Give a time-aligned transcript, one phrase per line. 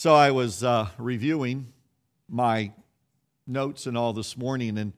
[0.00, 1.74] So I was uh, reviewing
[2.26, 2.72] my
[3.46, 4.94] notes and all this morning, and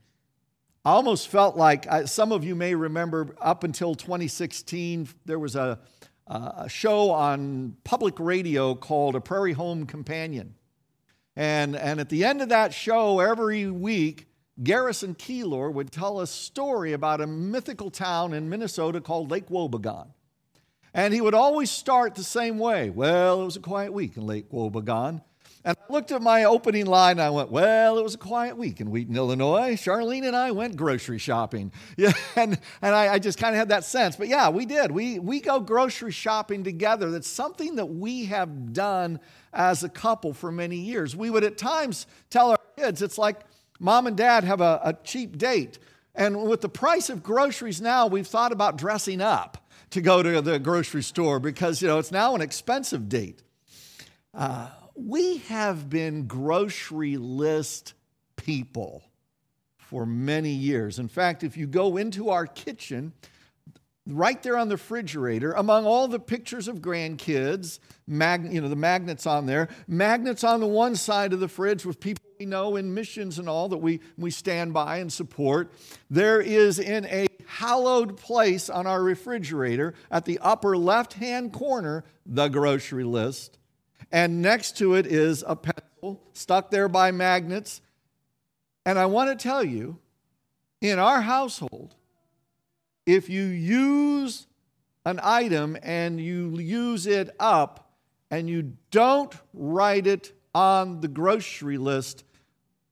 [0.85, 5.57] I almost felt like uh, some of you may remember up until 2016, there was
[5.57, 5.81] a,
[6.29, 10.55] a show on public radio called A Prairie Home Companion.
[11.35, 14.29] And, and at the end of that show, every week,
[14.63, 20.11] Garrison Keillor would tell a story about a mythical town in Minnesota called Lake Wobegon.
[20.95, 22.91] And he would always start the same way.
[22.91, 25.23] Well, it was a quiet week in Lake Wobegon.
[25.65, 28.57] And I looked at my opening line and I went, Well, it was a quiet
[28.57, 29.77] week in Wheaton, Illinois.
[29.77, 31.73] Charlene and I went grocery shopping.
[31.97, 34.17] Yeah, and, and I, I just kind of had that sense.
[34.17, 34.91] But yeah, we did.
[34.91, 37.11] We, we go grocery shopping together.
[37.11, 39.21] That's something that we have done
[39.53, 41.15] as a couple for many years.
[41.15, 43.41] We would at times tell our kids, it's like
[43.79, 45.79] mom and dad have a, a cheap date.
[46.15, 49.62] And with the price of groceries now, we've thought about dressing up
[49.93, 53.43] to go to the grocery store because, you know, it's now an expensive date.
[54.35, 57.95] Uh, we have been grocery list
[58.37, 59.03] people
[59.77, 60.99] for many years.
[60.99, 63.13] In fact, if you go into our kitchen,
[64.07, 68.77] right there on the refrigerator, among all the pictures of grandkids, mag, you know, the
[68.77, 72.75] magnets on there, magnets on the one side of the fridge with people we know
[72.75, 75.71] in missions and all that we, we stand by and support.
[76.11, 82.05] There is in a hallowed place on our refrigerator at the upper left hand corner
[82.27, 83.59] the grocery list.
[84.11, 87.81] And next to it is a pencil stuck there by magnets.
[88.85, 90.01] And I want to tell you,
[90.81, 91.95] in our household,
[93.07, 94.49] if you use
[95.05, 97.93] an item and you use it up
[98.33, 102.25] and you don't write it on the grocery list,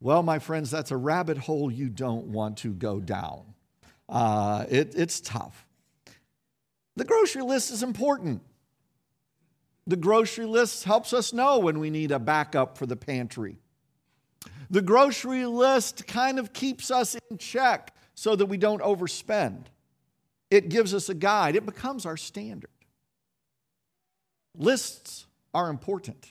[0.01, 3.43] well, my friends, that's a rabbit hole you don't want to go down.
[4.09, 5.67] Uh, it, it's tough.
[6.97, 8.43] The grocery list is important.
[9.87, 13.59] The grocery list helps us know when we need a backup for the pantry.
[14.71, 19.65] The grocery list kind of keeps us in check so that we don't overspend.
[20.51, 22.71] It gives us a guide, it becomes our standard.
[24.57, 26.29] Lists are important.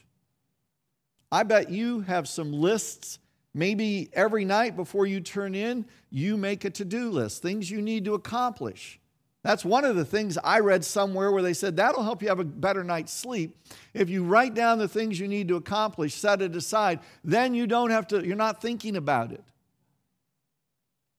[1.32, 3.20] I bet you have some lists
[3.54, 7.82] Maybe every night before you turn in, you make a to do list, things you
[7.82, 9.00] need to accomplish.
[9.42, 12.40] That's one of the things I read somewhere where they said that'll help you have
[12.40, 13.58] a better night's sleep.
[13.94, 17.66] If you write down the things you need to accomplish, set it aside, then you
[17.66, 19.44] don't have to, you're not thinking about it.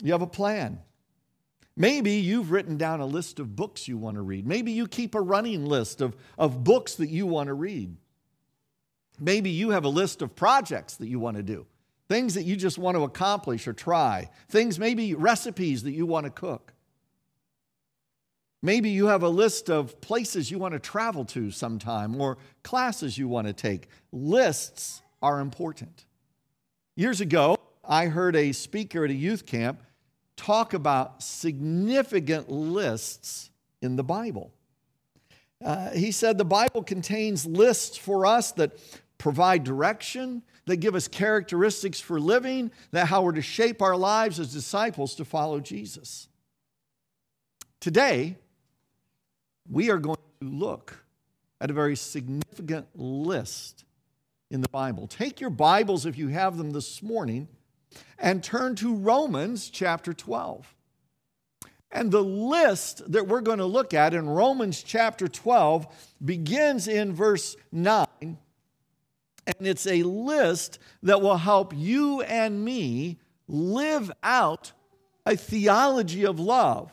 [0.03, 0.81] You have a plan.
[1.77, 4.47] Maybe you've written down a list of books you want to read.
[4.47, 7.97] Maybe you keep a running list of, of books that you want to read.
[9.19, 11.67] Maybe you have a list of projects that you want to do
[12.11, 16.25] things that you just want to accomplish or try, things, maybe recipes that you want
[16.25, 16.73] to cook.
[18.63, 23.17] Maybe you have a list of places you want to travel to sometime or classes
[23.17, 23.87] you want to take.
[24.11, 26.05] Lists are important.
[26.97, 29.81] Years ago, I heard a speaker at a youth camp
[30.35, 34.53] talk about significant lists in the Bible.
[35.65, 38.73] Uh, he said the Bible contains lists for us that
[39.17, 44.39] provide direction, that give us characteristics for living, that how we're to shape our lives
[44.39, 46.29] as disciples to follow Jesus.
[47.81, 48.37] Today,
[49.69, 51.05] we are going to look
[51.61, 53.85] at a very significant list
[54.51, 55.07] in the Bible.
[55.09, 57.49] Take your Bibles, if you have them this morning,
[58.19, 60.73] and turn to Romans chapter 12.
[61.91, 65.89] And the list that we're going to look at in Romans chapter 12
[66.25, 68.39] begins in verse 9
[69.59, 73.19] and it's a list that will help you and me
[73.49, 74.73] live out
[75.27, 76.93] a theology of love.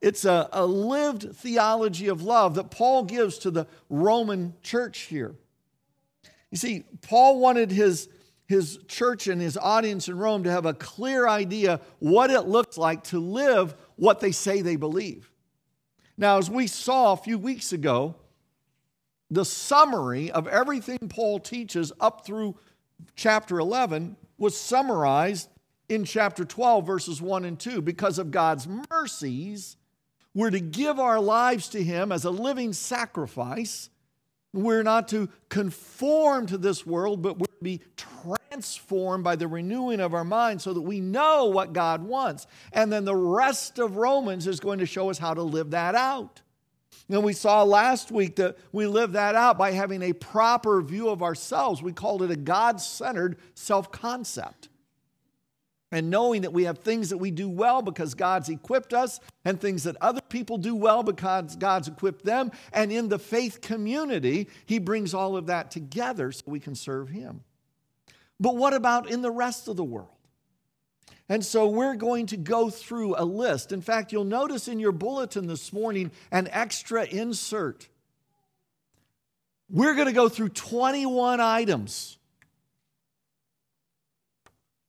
[0.00, 5.34] It's a, a lived theology of love that Paul gives to the Roman church here.
[6.50, 8.08] You see, Paul wanted his,
[8.46, 12.78] his church and his audience in Rome to have a clear idea what it looks
[12.78, 15.30] like to live what they say they believe.
[16.16, 18.14] Now, as we saw a few weeks ago,
[19.30, 22.56] the summary of everything Paul teaches up through
[23.14, 25.48] chapter 11 was summarized
[25.88, 27.82] in chapter 12, verses 1 and 2.
[27.82, 29.76] Because of God's mercies,
[30.34, 33.90] we're to give our lives to Him as a living sacrifice.
[34.52, 40.00] We're not to conform to this world, but we're to be transformed by the renewing
[40.00, 42.46] of our mind so that we know what God wants.
[42.72, 45.94] And then the rest of Romans is going to show us how to live that
[45.94, 46.42] out.
[47.08, 51.08] And we saw last week that we live that out by having a proper view
[51.08, 51.82] of ourselves.
[51.82, 54.68] We called it a God centered self concept.
[55.92, 59.60] and knowing that we have things that we do well because God's equipped us, and
[59.60, 62.50] things that other people do well because God's equipped them.
[62.72, 67.08] And in the faith community, He brings all of that together so we can serve
[67.10, 67.42] Him.
[68.40, 70.15] But what about in the rest of the world?
[71.28, 73.72] And so we're going to go through a list.
[73.72, 77.88] In fact, you'll notice in your bulletin this morning an extra insert.
[79.68, 82.16] We're going to go through 21 items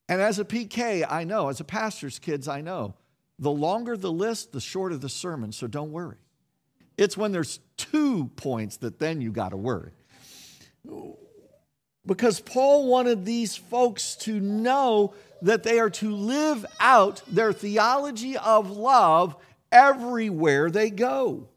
[0.09, 2.95] and as a PK, I know, as a pastor's kids, I know,
[3.39, 6.17] the longer the list, the shorter the sermon, so don't worry.
[6.97, 9.91] It's when there's two points that then you got to worry.
[12.07, 18.37] Because Paul wanted these folks to know that they are to live out their theology
[18.37, 19.35] of love
[19.71, 21.49] everywhere they go.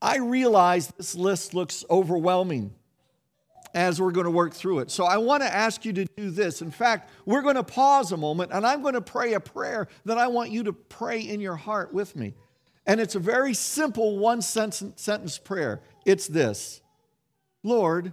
[0.00, 2.74] I realize this list looks overwhelming
[3.74, 4.90] as we're going to work through it.
[4.90, 6.60] So I want to ask you to do this.
[6.60, 9.88] In fact, we're going to pause a moment and I'm going to pray a prayer
[10.04, 12.34] that I want you to pray in your heart with me.
[12.84, 15.80] And it's a very simple one sentence prayer.
[16.04, 16.81] It's this
[17.62, 18.12] Lord,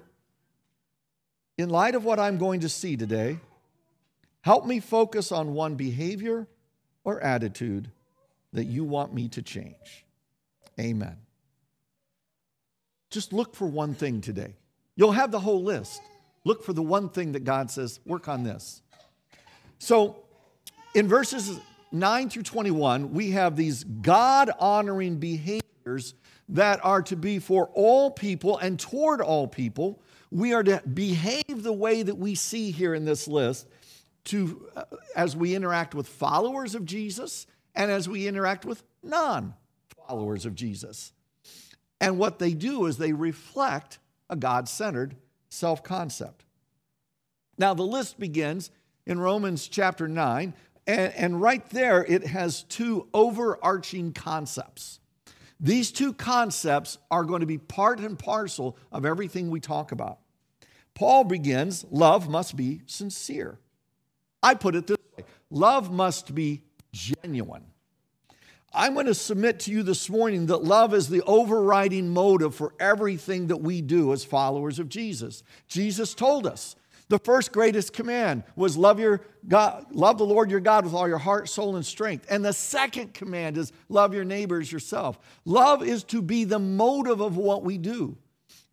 [1.58, 3.40] in light of what I'm going to see today,
[4.42, 6.48] help me focus on one behavior
[7.04, 7.90] or attitude
[8.54, 10.06] that you want me to change.
[10.80, 11.18] Amen.
[13.10, 14.56] Just look for one thing today.
[14.96, 16.02] You'll have the whole list.
[16.46, 18.82] Look for the one thing that God says, work on this.
[19.80, 20.18] So
[20.94, 21.60] in verses
[21.92, 26.14] 9 through 21, we have these God honoring behaviors
[26.50, 30.02] that are to be for all people and toward all people.
[30.32, 33.68] We are to behave the way that we see here in this list
[34.26, 34.84] to, uh,
[35.16, 39.54] as we interact with followers of Jesus and as we interact with non
[40.08, 41.14] followers of Jesus.
[42.02, 44.00] And what they do is they reflect
[44.30, 45.16] a God centered
[45.50, 46.46] self concept.
[47.58, 48.72] Now, the list begins
[49.06, 50.54] in Romans chapter 9,
[50.88, 54.99] and, and right there it has two overarching concepts.
[55.60, 60.20] These two concepts are going to be part and parcel of everything we talk about.
[60.94, 63.60] Paul begins love must be sincere.
[64.42, 67.66] I put it this way love must be genuine.
[68.74, 72.74] I'm going to submit to you this morning that love is the overriding motive for
[72.80, 75.44] everything that we do as followers of Jesus.
[75.68, 76.76] Jesus told us
[77.10, 81.08] the first greatest command was love your God, love the Lord your God with all
[81.08, 82.28] your heart, soul, and strength.
[82.30, 85.20] And the second command is love your neighbors yourself.
[85.44, 88.18] Love is to be the motive of what we do.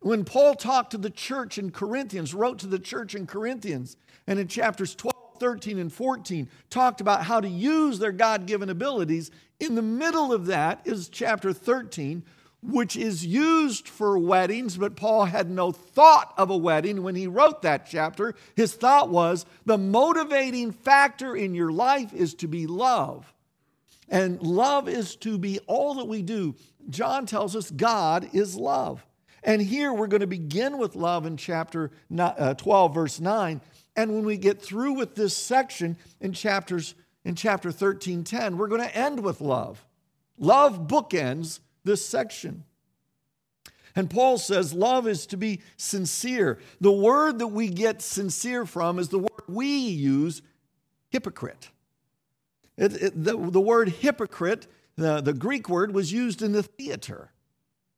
[0.01, 3.97] When Paul talked to the church in Corinthians, wrote to the church in Corinthians,
[4.27, 8.69] and in chapters 12, 13, and 14 talked about how to use their God given
[8.69, 9.31] abilities.
[9.61, 12.23] In the middle of that is chapter 13,
[12.67, 17.27] which is used for weddings, but Paul had no thought of a wedding when he
[17.27, 18.35] wrote that chapter.
[18.55, 23.33] His thought was the motivating factor in your life is to be love.
[24.09, 26.55] And love is to be all that we do.
[26.91, 29.05] John tells us God is love.
[29.43, 33.61] And here we're going to begin with love in chapter uh, 12, verse 9.
[33.95, 38.69] And when we get through with this section in chapters in chapter 13, 10, we're
[38.69, 39.85] going to end with love.
[40.39, 42.65] Love bookends this section.
[43.95, 46.59] And Paul says love is to be sincere.
[46.81, 50.43] The word that we get sincere from is the word we use,
[51.09, 51.71] hypocrite.
[52.77, 54.67] It, it, the, the word hypocrite,
[54.97, 57.33] the, the Greek word, was used in the theater.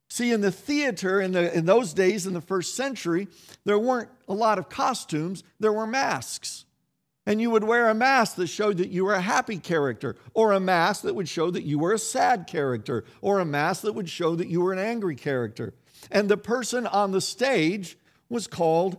[0.09, 3.27] See, in the theater in, the, in those days, in the first century,
[3.65, 6.65] there weren't a lot of costumes, there were masks.
[7.29, 10.53] And you would wear a mask that showed that you were a happy character, or
[10.53, 13.93] a mask that would show that you were a sad character, or a mask that
[13.93, 15.75] would show that you were an angry character.
[16.11, 17.99] And the person on the stage
[18.31, 18.99] was called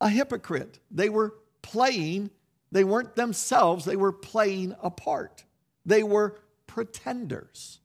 [0.00, 0.80] a hypocrite.
[0.90, 2.30] They were playing,
[2.72, 5.44] they weren't themselves, they were playing a part.
[5.84, 7.78] They were pretenders.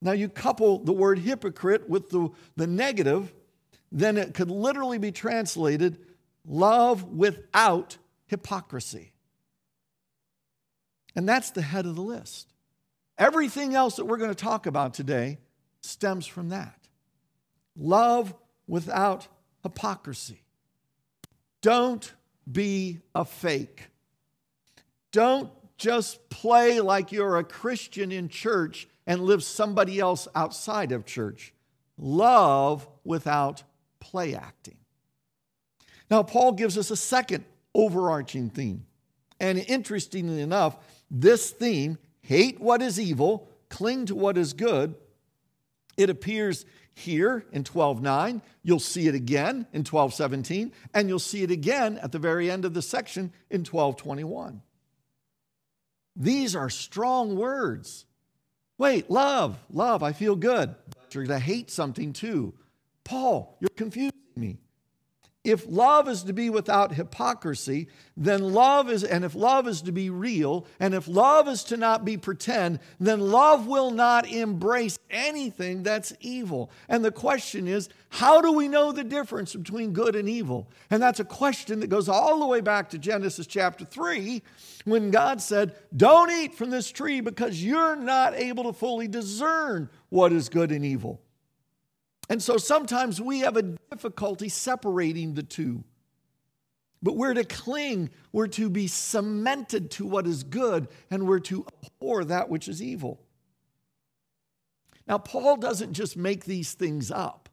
[0.00, 3.32] Now, you couple the word hypocrite with the, the negative,
[3.92, 6.00] then it could literally be translated
[6.46, 7.96] love without
[8.26, 9.12] hypocrisy.
[11.14, 12.52] And that's the head of the list.
[13.18, 15.38] Everything else that we're going to talk about today
[15.80, 16.78] stems from that.
[17.76, 18.34] Love
[18.66, 19.28] without
[19.62, 20.42] hypocrisy.
[21.60, 22.12] Don't
[22.50, 23.88] be a fake.
[25.12, 31.04] Don't just play like you're a Christian in church and live somebody else outside of
[31.04, 31.52] church.
[31.98, 33.62] Love without
[34.00, 34.76] play acting.
[36.12, 38.84] Now, Paul gives us a second overarching theme.
[39.40, 40.76] And interestingly enough,
[41.10, 44.94] this theme, hate what is evil, cling to what is good,
[45.96, 51.50] it appears here in 12:9, you'll see it again in 12:17, and you'll see it
[51.50, 54.60] again at the very end of the section in 12:21.
[56.14, 58.04] These are strong words.
[58.76, 60.74] Wait, love, love, I feel good.
[60.90, 62.52] But you're going to hate something too.
[63.02, 64.58] Paul, you're confusing me.
[65.44, 69.92] If love is to be without hypocrisy, then love is, and if love is to
[69.92, 75.00] be real, and if love is to not be pretend, then love will not embrace
[75.10, 76.70] anything that's evil.
[76.88, 80.68] And the question is, how do we know the difference between good and evil?
[80.90, 84.42] And that's a question that goes all the way back to Genesis chapter 3,
[84.84, 89.90] when God said, Don't eat from this tree because you're not able to fully discern
[90.08, 91.20] what is good and evil.
[92.28, 95.84] And so sometimes we have a difficulty separating the two.
[97.02, 101.66] But we're to cling, we're to be cemented to what is good, and we're to
[101.84, 103.20] abhor that which is evil.
[105.08, 107.48] Now, Paul doesn't just make these things up.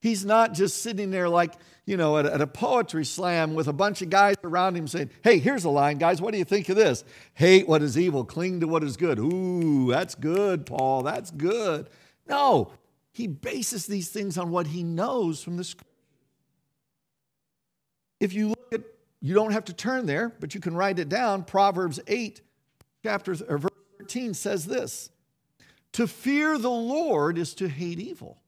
[0.00, 1.54] He's not just sitting there like,
[1.86, 5.38] you know, at, a poetry slam with a bunch of guys around him saying, hey,
[5.38, 6.20] here's a line, guys.
[6.20, 7.04] What do you think of this?
[7.32, 9.18] Hate what is evil, cling to what is good.
[9.18, 11.04] Ooh, that's good, Paul.
[11.04, 11.88] That's good.
[12.28, 12.72] No,
[13.14, 15.86] he bases these things on what he knows from the scripture.
[18.18, 18.80] If you look at,
[19.20, 21.44] you don't have to turn there, but you can write it down.
[21.44, 22.40] Proverbs 8,
[23.04, 25.10] chapter or verse 13 says this
[25.92, 28.38] To fear the Lord is to hate evil.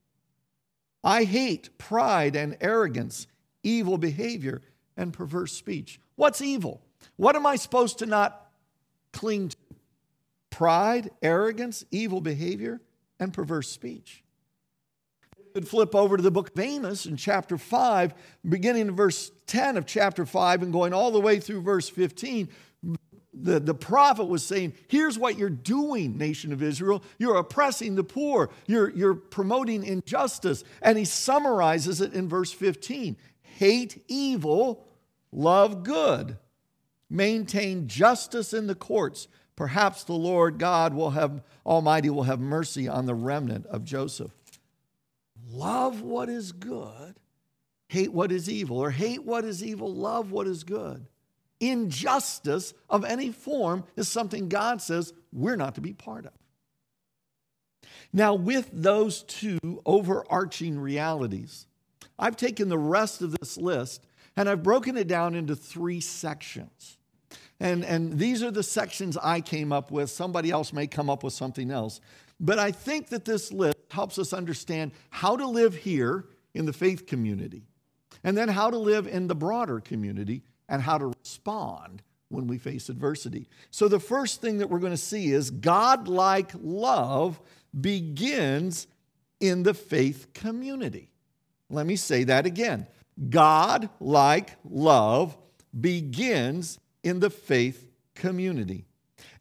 [1.05, 3.29] I hate pride and arrogance,
[3.63, 4.63] evil behavior,
[4.97, 6.01] and perverse speech.
[6.17, 6.83] What's evil?
[7.15, 8.51] What am I supposed to not
[9.13, 9.57] cling to?
[10.51, 12.81] Pride, arrogance, evil behavior,
[13.21, 14.25] and perverse speech
[15.57, 18.13] could flip over to the book of Amos in chapter 5,
[18.47, 22.51] beginning in verse 10 of chapter 5 and going all the way through verse 15.
[23.33, 27.03] The, the prophet was saying, Here's what you're doing, nation of Israel.
[27.17, 30.63] You're oppressing the poor, you're, you're promoting injustice.
[30.83, 34.87] And he summarizes it in verse 15 Hate evil,
[35.33, 36.37] love good,
[37.09, 39.27] maintain justice in the courts.
[39.57, 44.33] Perhaps the Lord God will have, Almighty will have mercy on the remnant of Joseph
[45.51, 47.17] love what is good,
[47.89, 51.07] hate what is evil, or hate what is evil, love what is good.
[51.61, 56.33] Injustice of any form is something God says we're not to be part of.
[58.13, 61.67] Now, with those two overarching realities,
[62.19, 66.99] I've taken the rest of this list and I've broken it down into three sections.
[67.59, 70.11] And, and these are the sections I came up with.
[70.11, 72.01] Somebody else may come up with something else.
[72.39, 76.73] But I think that this list helps us understand how to live here in the
[76.73, 77.65] faith community,
[78.25, 82.59] and then how to live in the broader community, and how to respond when we
[82.59, 83.49] face adversity.
[83.71, 87.41] So, the first thing that we're going to see is God-like love
[87.79, 88.87] begins
[89.41, 91.11] in the faith community.
[91.71, 92.87] Let me say that again.
[93.31, 95.37] God like love
[95.79, 98.87] begins in the faith community.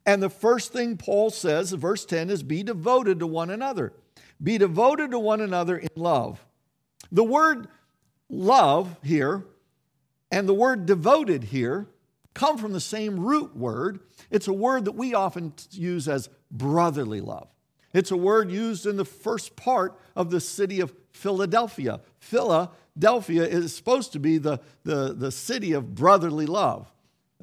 [0.06, 3.94] And the first thing Paul says, verse 10, is be devoted to one another.
[4.42, 6.46] Be devoted to one another in love.
[7.12, 7.68] The word
[8.30, 9.46] love here
[10.32, 11.88] and the word devoted here
[12.34, 14.00] come from the same root word.
[14.30, 17.48] It's a word that we often use as brotherly love.
[17.94, 22.02] It's a word used in the first part of the city of Philadelphia.
[22.20, 26.92] Philadelphia is supposed to be the, the, the city of brotherly love.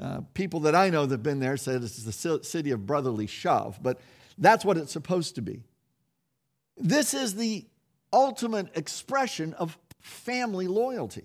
[0.01, 3.27] Uh, people that I know that have been there said it's the city of brotherly
[3.27, 4.01] shove, but
[4.39, 5.63] that's what it's supposed to be.
[6.77, 7.67] This is the
[8.13, 11.25] ultimate expression of family loyalty.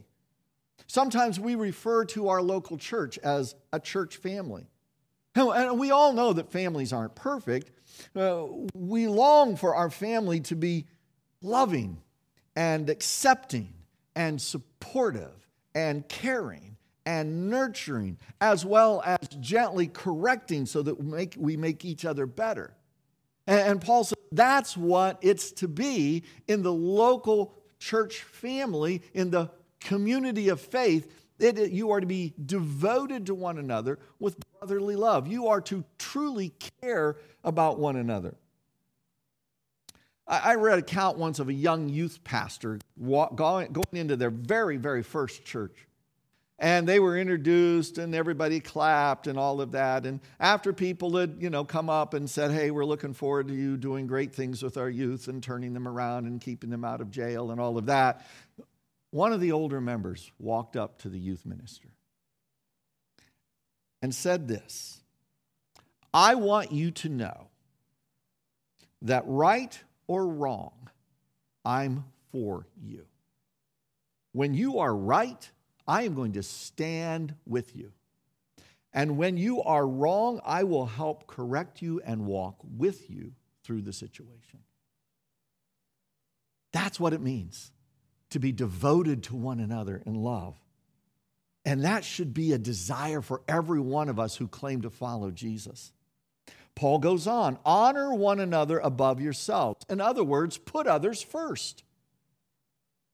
[0.87, 4.67] Sometimes we refer to our local church as a church family.
[5.35, 7.71] And we all know that families aren't perfect.
[8.15, 10.87] Uh, we long for our family to be
[11.41, 12.01] loving
[12.55, 13.73] and accepting
[14.15, 16.76] and supportive and caring
[17.07, 22.25] and nurturing, as well as gently correcting so that we make, we make each other
[22.25, 22.73] better.
[23.47, 29.31] And, and Paul says that's what it's to be in the local church family, in
[29.31, 29.49] the
[29.79, 31.09] community of faith.
[31.39, 35.27] It, you are to be devoted to one another with brotherly love.
[35.27, 38.35] You are to truly care about one another.
[40.27, 44.17] I, I read a account once of a young youth pastor walk, going, going into
[44.17, 45.87] their very, very first church.
[46.59, 50.07] And they were introduced and everybody clapped and all of that.
[50.07, 53.53] And after people had, you know, come up and said, hey, we're looking forward to
[53.53, 56.99] you doing great things with our youth and turning them around and keeping them out
[56.99, 58.25] of jail and all of that,
[59.11, 61.89] one of the older members walked up to the youth minister
[64.01, 65.01] and said this
[66.13, 67.47] I want you to know
[69.03, 70.89] that right or wrong,
[71.63, 73.05] I'm for you.
[74.31, 75.49] When you are right,
[75.87, 77.93] I am going to stand with you.
[78.93, 83.83] And when you are wrong, I will help correct you and walk with you through
[83.83, 84.59] the situation.
[86.73, 87.71] That's what it means
[88.31, 90.55] to be devoted to one another in love.
[91.63, 95.31] And that should be a desire for every one of us who claim to follow
[95.31, 95.91] Jesus.
[96.75, 99.83] Paul goes on honor one another above yourselves.
[99.89, 101.83] In other words, put others first.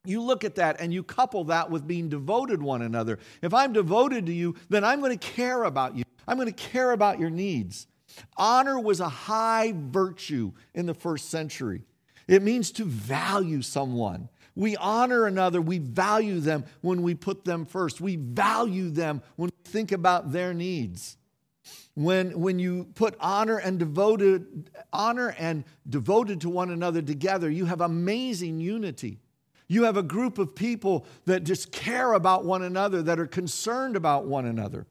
[0.06, 3.20] You look at that and you couple that with being devoted one another.
[3.42, 6.04] If I'm devoted to you, then I'm going to care about you.
[6.28, 7.88] I'm going to care about your needs.
[8.36, 11.84] Honor was a high virtue in the first century.
[12.28, 14.28] It means to value someone.
[14.56, 18.02] We honor another, we value them when we put them first.
[18.02, 21.18] We value them when we think about their needs.
[21.96, 27.66] When, when you put honor and devoted honor and devoted to one another together, you
[27.66, 29.20] have amazing unity.
[29.68, 33.96] You have a group of people that just care about one another, that are concerned
[33.96, 34.86] about one another.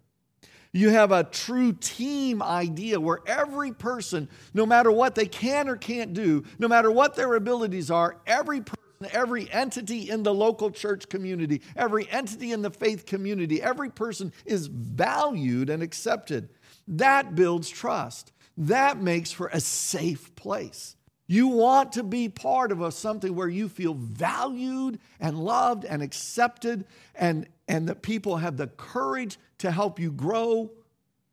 [0.73, 5.77] You have a true team idea where every person, no matter what they can or
[5.77, 8.79] can't do, no matter what their abilities are, every person,
[9.13, 14.33] every entity in the local church community, every entity in the faith community, every person
[14.47, 16.49] is valued and accepted.
[16.89, 18.33] That builds trust.
[18.57, 20.97] That makes for a safe place.
[21.33, 26.03] You want to be part of a, something where you feel valued and loved and
[26.03, 26.85] accepted,
[27.15, 30.71] and, and that people have the courage to help you grow.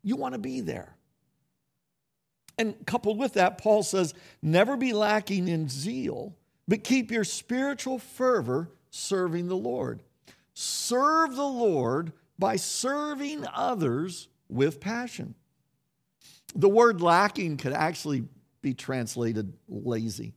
[0.02, 0.96] You want to be there.
[2.56, 6.34] And coupled with that, Paul says, never be lacking in zeal,
[6.66, 10.02] but keep your spiritual fervor serving the Lord.
[10.54, 15.34] Serve the Lord by serving others with passion.
[16.54, 18.24] The word lacking could actually
[18.62, 20.34] be translated lazy.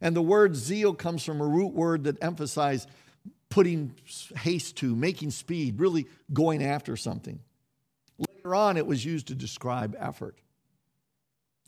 [0.00, 2.86] And the word zeal comes from a root word that emphasizes
[3.48, 3.94] putting
[4.36, 7.40] haste to, making speed, really going after something.
[8.18, 10.36] Later on, it was used to describe effort.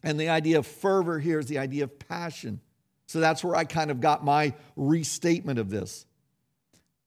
[0.02, 2.60] And the idea of fervor here is the idea of passion.
[3.06, 6.04] So that's where I kind of got my restatement of this.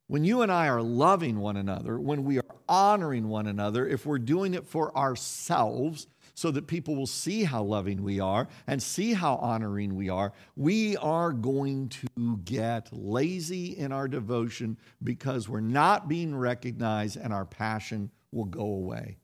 [0.08, 4.06] When you and I are loving one another, when we are honoring one another, if
[4.06, 6.08] we're doing it for ourselves,
[6.42, 10.34] so that people will see how loving we are and see how honoring we are,
[10.56, 17.32] we are going to get lazy in our devotion because we're not being recognized and
[17.32, 19.20] our passion will go away.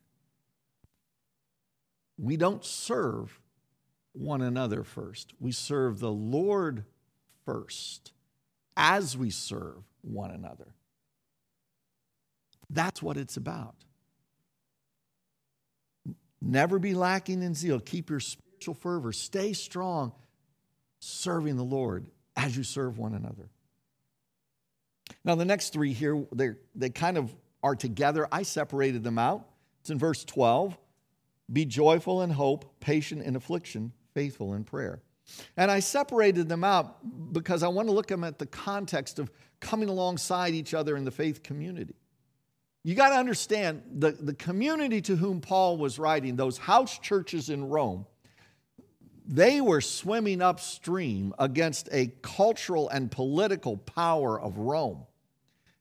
[2.20, 3.42] We don't serve
[4.14, 6.86] one another first, we serve the Lord
[7.46, 8.12] first
[8.76, 10.68] as we serve one another.
[12.70, 13.87] That's what it's about.
[16.42, 17.80] Never be lacking in zeal.
[17.80, 19.12] Keep your spiritual fervor.
[19.12, 20.14] Stay strong,
[21.00, 23.50] serving the Lord as you serve one another.
[25.24, 26.26] Now, the next three here,
[26.76, 28.28] they kind of are together.
[28.32, 29.48] I separated them out.
[29.82, 30.78] It's in verse 12
[31.52, 35.02] Be joyful in hope, patient in affliction, faithful in prayer.
[35.58, 39.20] And I separated them out because I want to look at them at the context
[39.20, 41.96] of coming alongside each other in the faith community.
[42.88, 47.50] You got to understand the, the community to whom Paul was writing, those house churches
[47.50, 48.06] in Rome,
[49.26, 55.06] they were swimming upstream against a cultural and political power of Rome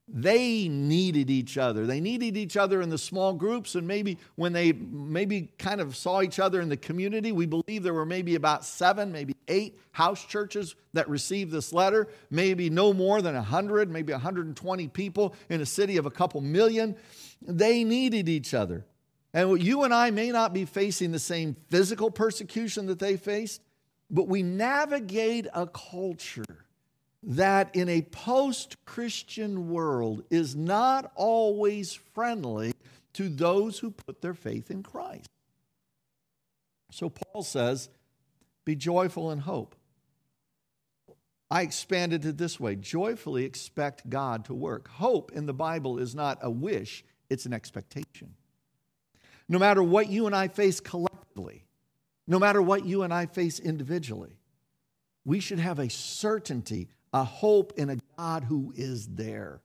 [0.09, 1.85] they needed each other.
[1.85, 5.97] They needed each other in the small groups and maybe when they maybe kind of
[5.97, 9.81] saw each other in the community we believe there were maybe about seven maybe eight
[9.91, 12.07] house churches that received this letter.
[12.31, 16.95] Maybe no more than 100 maybe 120 people in a city of a couple million.
[17.43, 18.85] They needed each other.
[19.35, 23.61] And you and i may not be facing the same physical persecution that they faced
[24.09, 26.66] but we navigate a culture
[27.27, 32.73] that in a post Christian world is not always friendly
[33.15, 35.29] to those who put their faith in Christ.
[36.93, 37.89] So Paul says,
[38.65, 39.75] Be joyful in hope.
[41.51, 44.89] I expanded it this way joyfully expect God to work.
[44.89, 48.35] Hope in the Bible is not a wish, it's an expectation.
[49.49, 51.65] No matter what you and I face collectively,
[52.27, 54.39] no matter what you and I face individually,
[55.25, 59.61] we should have a certainty a hope in a God who is there.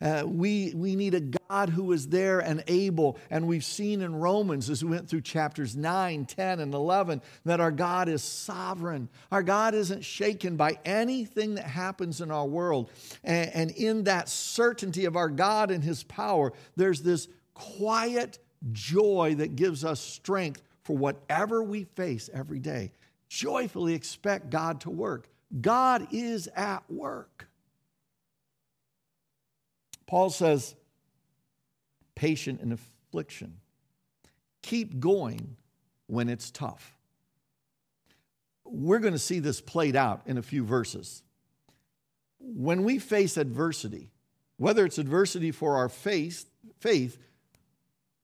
[0.00, 3.18] Uh, we, we need a God who is there and able.
[3.30, 7.60] And we've seen in Romans as we went through chapters 9, 10, and 11 that
[7.60, 9.08] our God is sovereign.
[9.30, 12.90] Our God isn't shaken by anything that happens in our world.
[13.22, 18.38] And, and in that certainty of our God and his power, there's this quiet
[18.72, 22.92] joy that gives us strength for whatever we face every day.
[23.28, 25.28] Joyfully expect God to work
[25.60, 27.48] God is at work.
[30.06, 30.74] Paul says,
[32.14, 33.56] patient in affliction.
[34.62, 35.56] Keep going
[36.06, 36.96] when it's tough.
[38.64, 41.22] We're going to see this played out in a few verses.
[42.38, 44.10] When we face adversity,
[44.56, 46.46] whether it's adversity for our faith,
[46.78, 47.18] faith,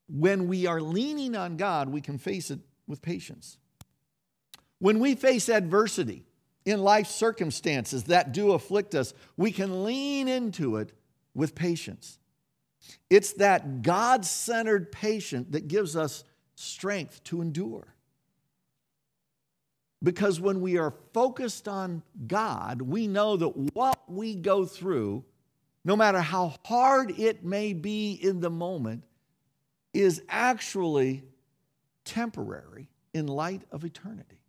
[0.09, 3.59] when we are leaning on God, we can face it with patience.
[4.79, 6.25] When we face adversity
[6.65, 10.93] in life circumstances that do afflict us, we can lean into it
[11.35, 12.19] with patience.
[13.09, 17.95] It's that God centered patience that gives us strength to endure.
[20.03, 25.25] Because when we are focused on God, we know that what we go through,
[25.85, 29.05] no matter how hard it may be in the moment,
[29.93, 31.23] is actually
[32.05, 34.40] temporary in light of eternity.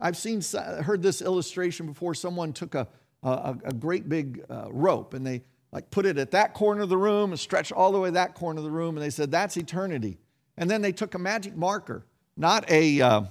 [0.00, 0.40] I've seen,
[0.82, 2.14] heard this illustration before.
[2.14, 2.88] Someone took a,
[3.22, 6.88] a, a great big uh, rope and they like put it at that corner of
[6.88, 9.30] the room and stretched all the way that corner of the room, and they said
[9.30, 10.18] that's eternity.
[10.56, 12.04] And then they took a magic marker,
[12.36, 13.22] not a uh,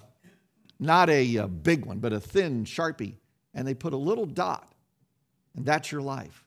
[0.80, 3.18] not a, a uh, big one, but a thin sharpie,
[3.54, 4.74] and they put a little dot,
[5.56, 6.46] and that's your life.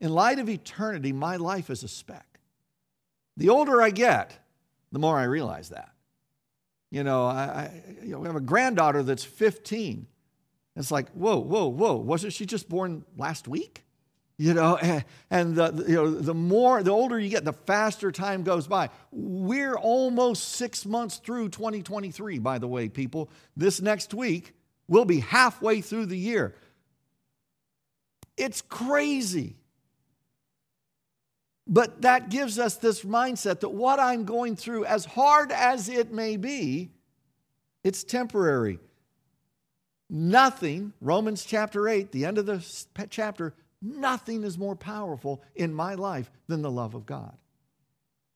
[0.00, 2.38] In light of eternity, my life is a speck.
[3.36, 4.38] The older I get,
[4.92, 5.92] the more I realize that.
[6.92, 10.06] You know, I, I you know, we have a granddaughter that's 15.
[10.76, 13.82] It's like, whoa, whoa, whoa, wasn't she just born last week?
[14.36, 14.76] You know,
[15.30, 18.90] and the, you know, the more, the older you get, the faster time goes by.
[19.10, 23.30] We're almost six months through 2023, by the way, people.
[23.56, 24.52] This next week,
[24.86, 26.54] we'll be halfway through the year.
[28.36, 29.56] It's crazy.
[31.72, 36.12] But that gives us this mindset that what I'm going through, as hard as it
[36.12, 36.90] may be,
[37.82, 38.78] it's temporary.
[40.10, 42.62] Nothing, Romans chapter 8, the end of the
[43.08, 47.34] chapter, nothing is more powerful in my life than the love of God.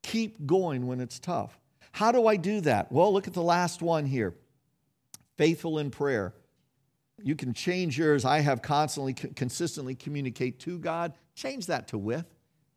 [0.02, 1.58] Keep going when it's tough.
[1.92, 2.90] How do I do that?
[2.90, 4.34] Well, look at the last one here
[5.36, 6.32] faithful in prayer.
[7.22, 8.24] You can change yours.
[8.24, 11.12] I have constantly, consistently communicate to God.
[11.34, 12.24] Change that to with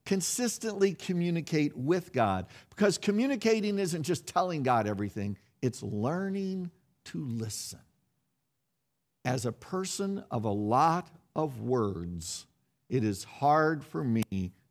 [0.09, 2.47] consistently communicate with God.
[2.71, 6.71] Because communicating isn't just telling God everything, it's learning
[7.05, 7.77] to listen.
[9.23, 12.47] As a person of a lot of words,
[12.89, 14.23] it is hard for me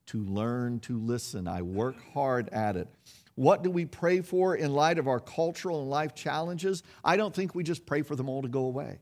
[0.07, 1.47] to learn to listen.
[1.47, 2.89] I work hard at it.
[3.37, 6.83] What do we pray for in light of our cultural and life challenges?
[7.05, 8.99] I don't think we just pray for them all to go away.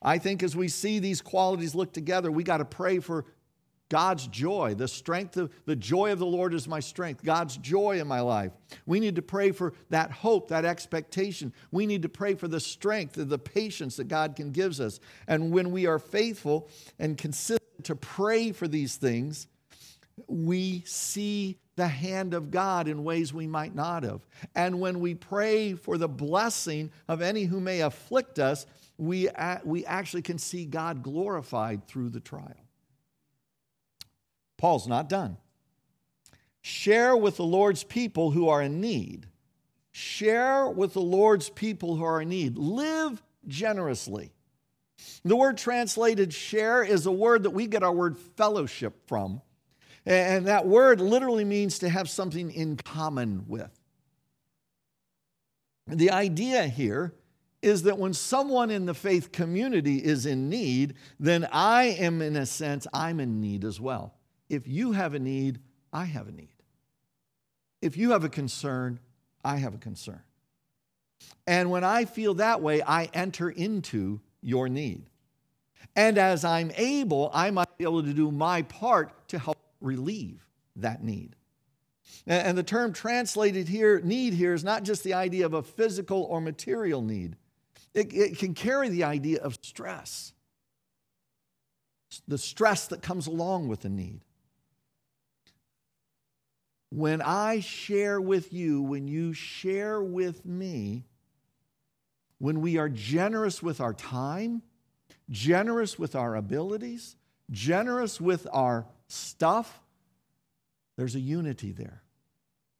[0.00, 3.24] I think as we see these qualities look together, we got to pray for
[3.94, 8.00] God's joy, the strength of the joy of the Lord is my strength, God's joy
[8.00, 8.50] in my life.
[8.86, 11.52] We need to pray for that hope, that expectation.
[11.70, 14.98] We need to pray for the strength and the patience that God can give us.
[15.28, 19.46] And when we are faithful and consistent to pray for these things,
[20.26, 24.26] we see the hand of God in ways we might not have.
[24.56, 28.66] And when we pray for the blessing of any who may afflict us,
[28.98, 29.28] we,
[29.62, 32.63] we actually can see God glorified through the trial.
[34.56, 35.36] Paul's not done.
[36.62, 39.26] Share with the Lord's people who are in need.
[39.92, 42.56] Share with the Lord's people who are in need.
[42.56, 44.32] Live generously.
[45.24, 49.42] The word translated share is a word that we get our word fellowship from.
[50.06, 53.70] And that word literally means to have something in common with.
[55.86, 57.14] The idea here
[57.62, 62.36] is that when someone in the faith community is in need, then I am, in
[62.36, 64.14] a sense, I'm in need as well.
[64.48, 65.60] If you have a need,
[65.92, 66.48] I have a need.
[67.80, 68.98] If you have a concern,
[69.44, 70.22] I have a concern.
[71.46, 75.10] And when I feel that way, I enter into your need.
[75.96, 80.46] And as I'm able, I might be able to do my part to help relieve
[80.76, 81.36] that need.
[82.26, 86.22] And the term translated here, need here, is not just the idea of a physical
[86.22, 87.36] or material need,
[87.92, 90.32] it, it can carry the idea of stress,
[92.26, 94.22] the stress that comes along with the need
[96.90, 101.04] when I share with you, when you share with me,
[102.38, 104.62] when we are generous with our time,
[105.30, 107.16] generous with our abilities,
[107.50, 109.80] generous with our stuff,
[110.96, 112.02] there's a unity there.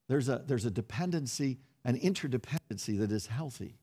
[0.09, 3.77] There's a, there's a dependency, an interdependency that is healthy.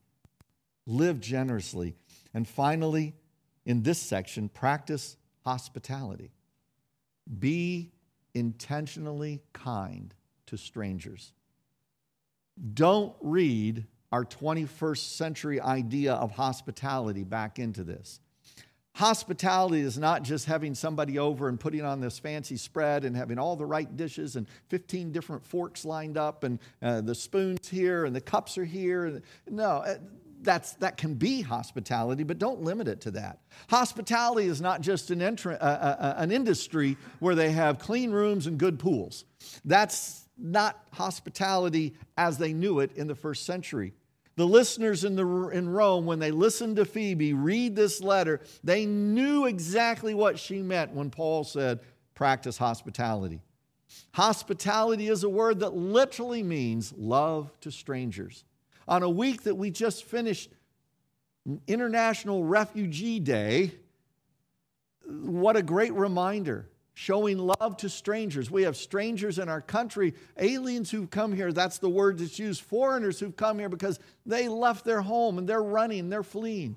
[0.86, 1.94] Live generously.
[2.32, 3.14] And finally,
[3.64, 6.32] in this section, practice hospitality.
[7.38, 7.92] Be
[8.34, 10.14] intentionally kind
[10.46, 11.32] to strangers.
[12.74, 18.20] Don't read our 21st century idea of hospitality back into this.
[18.96, 23.38] Hospitality is not just having somebody over and putting on this fancy spread and having
[23.38, 28.04] all the right dishes and 15 different forks lined up and uh, the spoons here
[28.04, 29.22] and the cups are here.
[29.48, 29.94] No, uh,
[30.42, 33.38] that's, that can be hospitality, but don't limit it to that.
[33.68, 38.10] Hospitality is not just an, entr- uh, uh, uh, an industry where they have clean
[38.10, 39.24] rooms and good pools.
[39.64, 43.94] That's not hospitality as they knew it in the first century.
[44.36, 48.86] The listeners in, the, in Rome, when they listened to Phoebe read this letter, they
[48.86, 51.80] knew exactly what she meant when Paul said,
[52.14, 53.40] practice hospitality.
[54.14, 58.44] Hospitality is a word that literally means love to strangers.
[58.88, 60.50] On a week that we just finished,
[61.66, 63.72] International Refugee Day,
[65.06, 68.50] what a great reminder showing love to strangers.
[68.50, 71.52] We have strangers in our country, aliens who've come here.
[71.52, 72.60] That's the word that's used.
[72.62, 76.76] Foreigners who've come here because they left their home and they're running, they're fleeing.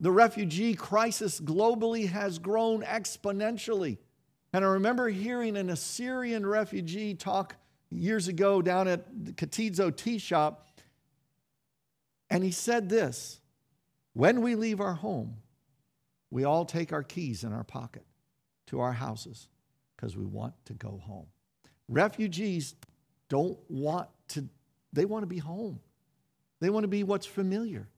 [0.00, 3.98] The refugee crisis globally has grown exponentially.
[4.52, 7.56] And I remember hearing an Assyrian refugee talk
[7.90, 10.65] years ago down at the Katizo Tea Shop.
[12.30, 13.40] And he said this
[14.12, 15.36] When we leave our home,
[16.30, 18.04] we all take our keys in our pocket
[18.66, 19.48] to our houses
[19.96, 21.26] because we want to go home.
[21.88, 22.74] Refugees
[23.28, 24.48] don't want to,
[24.92, 25.80] they want to be home.
[26.60, 27.88] They want to be what's familiar.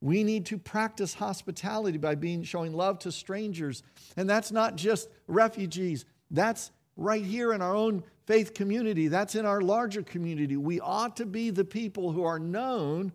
[0.00, 3.82] We need to practice hospitality by being showing love to strangers.
[4.16, 6.04] And that's not just refugees.
[6.30, 9.08] That's right here in our own faith community.
[9.08, 10.56] That's in our larger community.
[10.56, 13.12] We ought to be the people who are known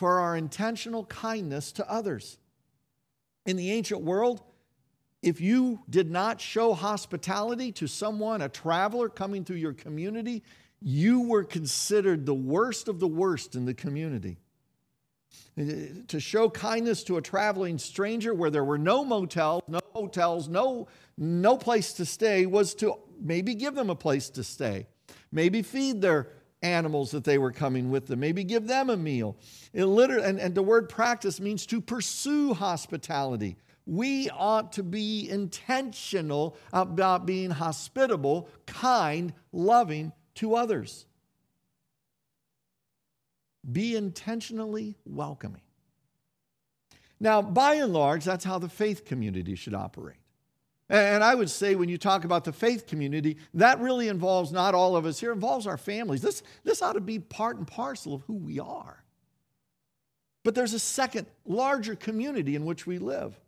[0.00, 2.38] for our intentional kindness to others.
[3.44, 4.40] In the ancient world,
[5.22, 10.42] if you did not show hospitality to someone, a traveler coming through your community,
[10.80, 14.38] you were considered the worst of the worst in the community.
[16.08, 20.88] To show kindness to a traveling stranger where there were no motels, no hotels, no,
[21.18, 24.86] no place to stay was to maybe give them a place to stay,
[25.30, 26.30] maybe feed their
[26.62, 29.36] animals that they were coming with them, maybe give them a meal.
[29.72, 33.56] It literally, and, and the word practice means to pursue hospitality
[33.90, 41.06] we ought to be intentional about being hospitable, kind, loving to others.
[43.70, 45.62] Be intentionally welcoming.
[47.18, 50.19] Now, by and large, that's how the faith community should operate.
[50.90, 54.74] And I would say when you talk about the faith community, that really involves not
[54.74, 56.20] all of us here, involves our families.
[56.20, 59.04] This, this ought to be part and parcel of who we are.
[60.42, 63.38] But there's a second, larger community in which we live.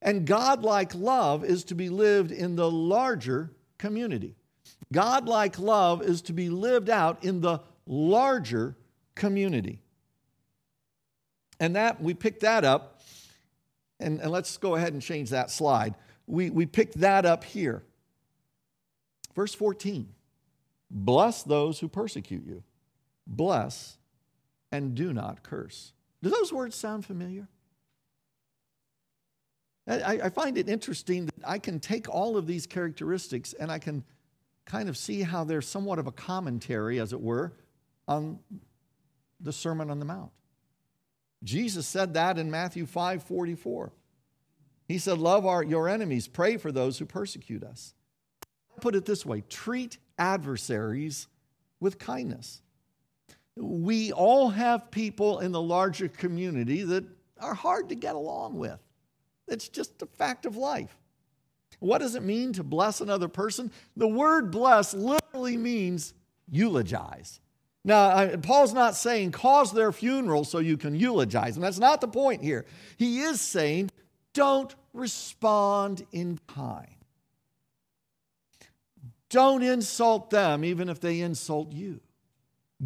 [0.00, 4.36] And godlike love is to be lived in the larger community.
[4.92, 8.76] Godlike love is to be lived out in the larger
[9.16, 9.80] community.
[11.58, 13.00] And that we picked that up,
[13.98, 15.96] and, and let's go ahead and change that slide.
[16.26, 17.82] We, we picked that up here.
[19.34, 20.08] Verse 14
[20.90, 22.62] Bless those who persecute you,
[23.26, 23.98] bless
[24.72, 25.92] and do not curse.
[26.22, 27.48] Do those words sound familiar?
[29.88, 33.78] I, I find it interesting that I can take all of these characteristics and I
[33.78, 34.02] can
[34.64, 37.52] kind of see how they're somewhat of a commentary, as it were,
[38.08, 38.40] on
[39.40, 40.32] the Sermon on the Mount.
[41.44, 43.92] Jesus said that in Matthew 5 44.
[44.86, 47.94] He said, Love our, your enemies, pray for those who persecute us.
[48.76, 51.28] I put it this way treat adversaries
[51.80, 52.62] with kindness.
[53.56, 57.04] We all have people in the larger community that
[57.40, 58.78] are hard to get along with.
[59.48, 60.96] It's just a fact of life.
[61.78, 63.70] What does it mean to bless another person?
[63.96, 66.14] The word bless literally means
[66.50, 67.40] eulogize.
[67.84, 71.62] Now, Paul's not saying cause their funeral so you can eulogize them.
[71.62, 72.64] That's not the point here.
[72.96, 73.90] He is saying
[74.36, 76.86] don't respond in kind.
[79.30, 82.00] Don't insult them even if they insult you.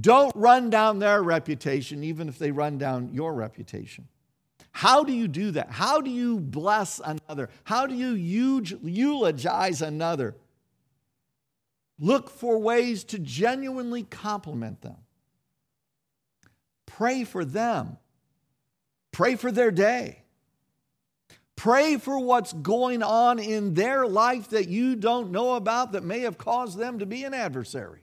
[0.00, 4.06] Don't run down their reputation even if they run down your reputation.
[4.70, 5.72] How do you do that?
[5.72, 7.50] How do you bless another?
[7.64, 10.36] How do you eulogize another?
[11.98, 14.98] Look for ways to genuinely compliment them.
[16.86, 17.98] Pray for them.
[19.10, 20.19] Pray for their day.
[21.60, 26.20] Pray for what's going on in their life that you don't know about that may
[26.20, 28.00] have caused them to be an adversary.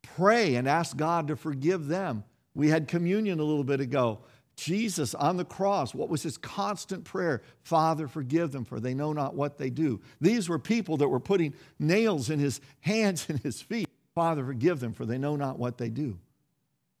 [0.00, 2.24] Pray and ask God to forgive them.
[2.54, 4.20] We had communion a little bit ago.
[4.56, 7.42] Jesus on the cross, what was his constant prayer?
[7.60, 10.00] Father, forgive them, for they know not what they do.
[10.22, 13.90] These were people that were putting nails in his hands and his feet.
[14.14, 16.18] Father, forgive them, for they know not what they do.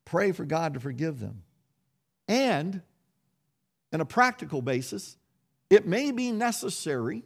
[0.04, 1.42] pray for God to forgive them.
[2.28, 2.82] And,
[3.92, 5.16] in a practical basis,
[5.70, 7.24] it may be necessary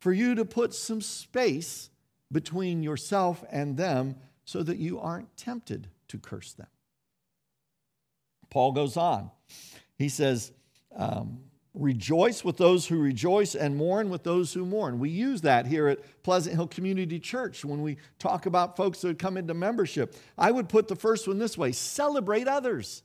[0.00, 1.90] for you to put some space
[2.32, 6.66] between yourself and them so that you aren't tempted to curse them.
[8.48, 9.30] Paul goes on.
[9.96, 10.52] He says,
[10.96, 11.40] um,
[11.72, 14.98] Rejoice with those who rejoice and mourn with those who mourn.
[14.98, 19.20] We use that here at Pleasant Hill Community Church when we talk about folks that
[19.20, 20.16] come into membership.
[20.36, 23.04] I would put the first one this way celebrate others.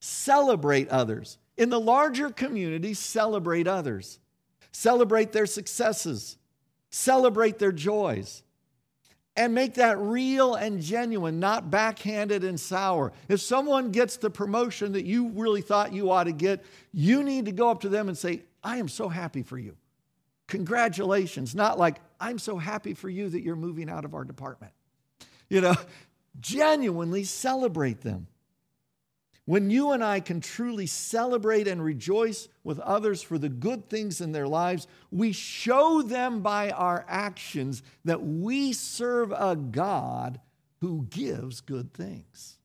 [0.00, 1.38] Celebrate others.
[1.58, 4.18] In the larger community, celebrate others.
[4.72, 6.38] Celebrate their successes.
[6.90, 8.42] Celebrate their joys
[9.38, 13.12] and make that real and genuine, not backhanded and sour.
[13.28, 17.44] If someone gets the promotion that you really thought you ought to get, you need
[17.44, 19.76] to go up to them and say, I am so happy for you.
[20.48, 21.54] Congratulations.
[21.54, 24.72] Not like, I'm so happy for you that you're moving out of our department.
[25.48, 25.76] You know,
[26.40, 28.26] genuinely celebrate them.
[29.48, 34.20] When you and I can truly celebrate and rejoice with others for the good things
[34.20, 40.38] in their lives, we show them by our actions that we serve a God
[40.82, 42.58] who gives good things.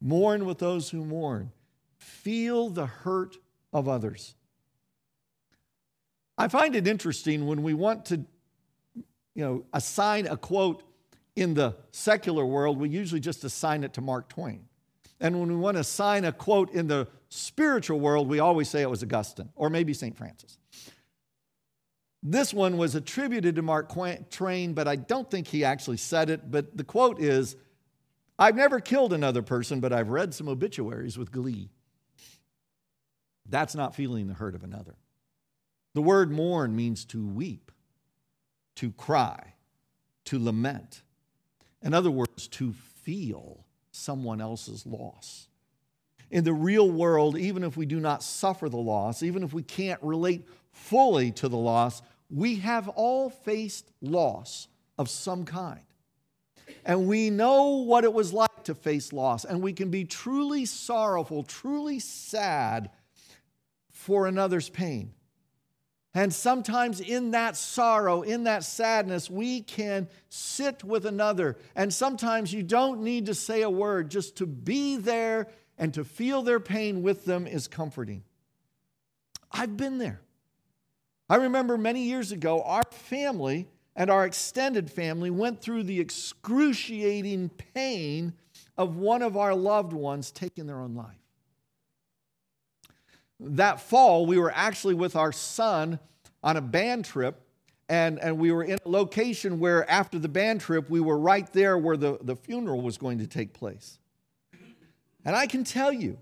[0.00, 1.50] Mourn with those who mourn,
[1.96, 3.36] feel the hurt
[3.72, 4.36] of others.
[6.38, 8.24] I find it interesting when we want to
[9.34, 10.84] you know, assign a quote
[11.34, 14.68] in the secular world, we usually just assign it to Mark Twain.
[15.20, 18.82] And when we want to sign a quote in the spiritual world, we always say
[18.82, 20.16] it was Augustine or maybe St.
[20.16, 20.58] Francis.
[22.22, 23.90] This one was attributed to Mark
[24.30, 26.50] Twain, but I don't think he actually said it.
[26.50, 27.56] But the quote is
[28.38, 31.70] I've never killed another person, but I've read some obituaries with glee.
[33.48, 34.96] That's not feeling the hurt of another.
[35.94, 37.72] The word mourn means to weep,
[38.76, 39.54] to cry,
[40.26, 41.02] to lament.
[41.82, 45.48] In other words, to feel someone else's loss.
[46.30, 49.62] In the real world, even if we do not suffer the loss, even if we
[49.62, 55.80] can't relate fully to the loss, we have all faced loss of some kind.
[56.84, 60.64] And we know what it was like to face loss, and we can be truly
[60.66, 62.90] sorrowful, truly sad
[63.90, 65.12] for another's pain.
[66.12, 71.56] And sometimes in that sorrow, in that sadness, we can sit with another.
[71.76, 76.04] And sometimes you don't need to say a word, just to be there and to
[76.04, 78.24] feel their pain with them is comforting.
[79.52, 80.20] I've been there.
[81.28, 87.50] I remember many years ago, our family and our extended family went through the excruciating
[87.74, 88.32] pain
[88.76, 91.19] of one of our loved ones taking their own life
[93.40, 95.98] that fall, we were actually with our son
[96.42, 97.40] on a band trip,
[97.88, 101.50] and, and we were in a location where, after the band trip, we were right
[101.52, 103.98] there where the, the funeral was going to take place.
[105.24, 106.18] And I can tell you,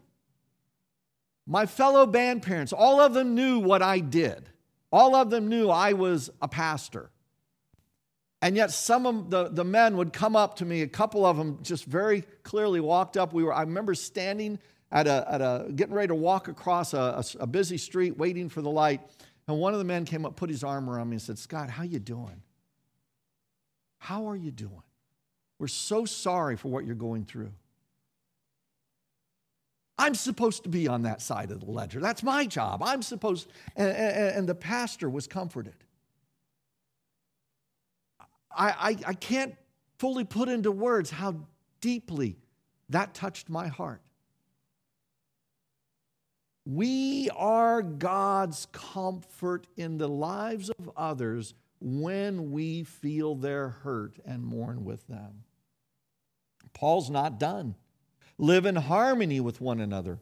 [1.46, 4.48] my fellow band parents, all of them knew what I did.
[4.90, 7.11] All of them knew I was a pastor.
[8.40, 10.83] And yet, some of the, the men would come up to me.
[10.83, 13.33] A couple of them just very clearly walked up.
[13.33, 14.59] We were, I remember standing
[14.90, 18.48] at a, at a getting ready to walk across a, a, a busy street waiting
[18.48, 19.01] for the light.
[19.46, 21.70] And one of the men came up, put his arm around me and said, Scott,
[21.70, 22.42] how you doing?
[23.98, 24.83] How are you doing?
[25.59, 27.53] We're so sorry for what you're going through.
[29.98, 31.98] I'm supposed to be on that side of the ledger.
[31.98, 32.83] That's my job.
[32.83, 35.74] I'm supposed, and, and, and the pastor was comforted.
[38.57, 39.57] I, I, I can't
[39.98, 41.35] fully put into words how
[41.81, 42.37] deeply
[42.90, 44.01] that touched my heart.
[46.70, 54.44] We are God's comfort in the lives of others when we feel their hurt and
[54.44, 55.44] mourn with them.
[56.74, 57.74] Paul's not done.
[58.37, 60.18] Live in harmony with one another.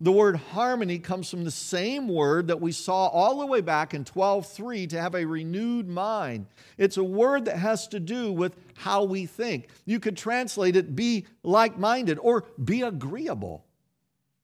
[0.00, 3.94] The word harmony comes from the same word that we saw all the way back
[3.94, 6.46] in 12:3 to have a renewed mind.
[6.78, 9.68] It's a word that has to do with how we think.
[9.84, 13.66] You could translate it be like-minded or be agreeable.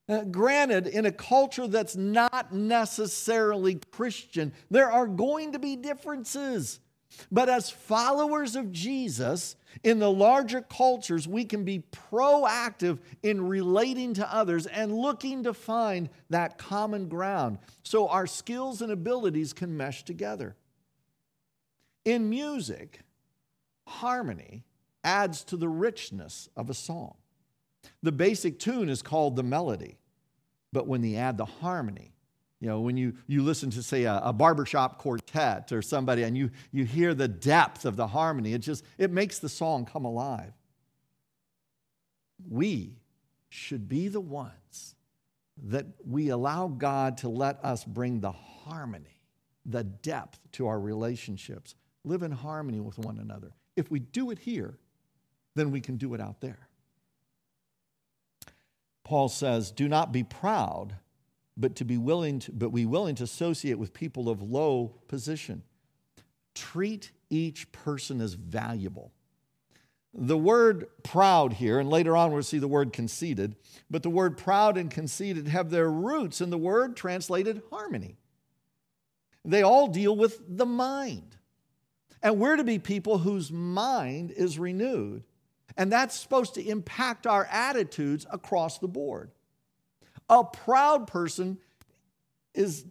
[0.09, 6.79] Uh, granted, in a culture that's not necessarily Christian, there are going to be differences.
[7.33, 14.15] But as followers of Jesus, in the larger cultures, we can be proactive in relating
[14.15, 19.77] to others and looking to find that common ground so our skills and abilities can
[19.77, 20.57] mesh together.
[22.05, 23.01] In music,
[23.87, 24.65] harmony
[25.03, 27.17] adds to the richness of a song.
[28.03, 29.99] The basic tune is called the melody,
[30.73, 32.13] but when they add the harmony,
[32.61, 36.37] you know, when you, you listen to, say, a, a barbershop quartet or somebody and
[36.37, 40.05] you, you hear the depth of the harmony, it just, it makes the song come
[40.05, 40.53] alive.
[42.51, 42.97] we
[43.49, 44.95] should be the ones
[45.65, 49.23] that we allow God to let us bring the harmony,
[49.65, 51.75] the depth to our relationships,
[52.05, 53.53] live in harmony with one another.
[53.75, 54.79] If we do it here,
[55.55, 56.66] then we can do it out there.
[59.07, 60.97] Paul says, Do not be proud,
[61.57, 65.63] but to be willing to, but be willing to associate with people of low position.
[66.57, 69.13] Treat each person as valuable.
[70.13, 73.55] The word proud here, and later on we'll see the word conceited,
[73.89, 78.17] but the word proud and conceited have their roots in the word translated harmony.
[79.45, 81.37] They all deal with the mind.
[82.25, 85.23] And we're to be people whose mind is renewed.
[85.77, 89.31] And that's supposed to impact our attitudes across the board.
[90.29, 91.59] A proud person
[92.55, 92.87] is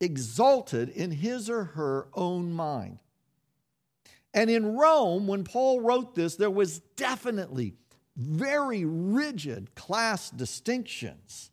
[0.00, 2.98] exalted in his or her own mind.
[4.32, 7.74] And in Rome, when Paul wrote this, there was definitely
[8.16, 11.50] very rigid class distinctions.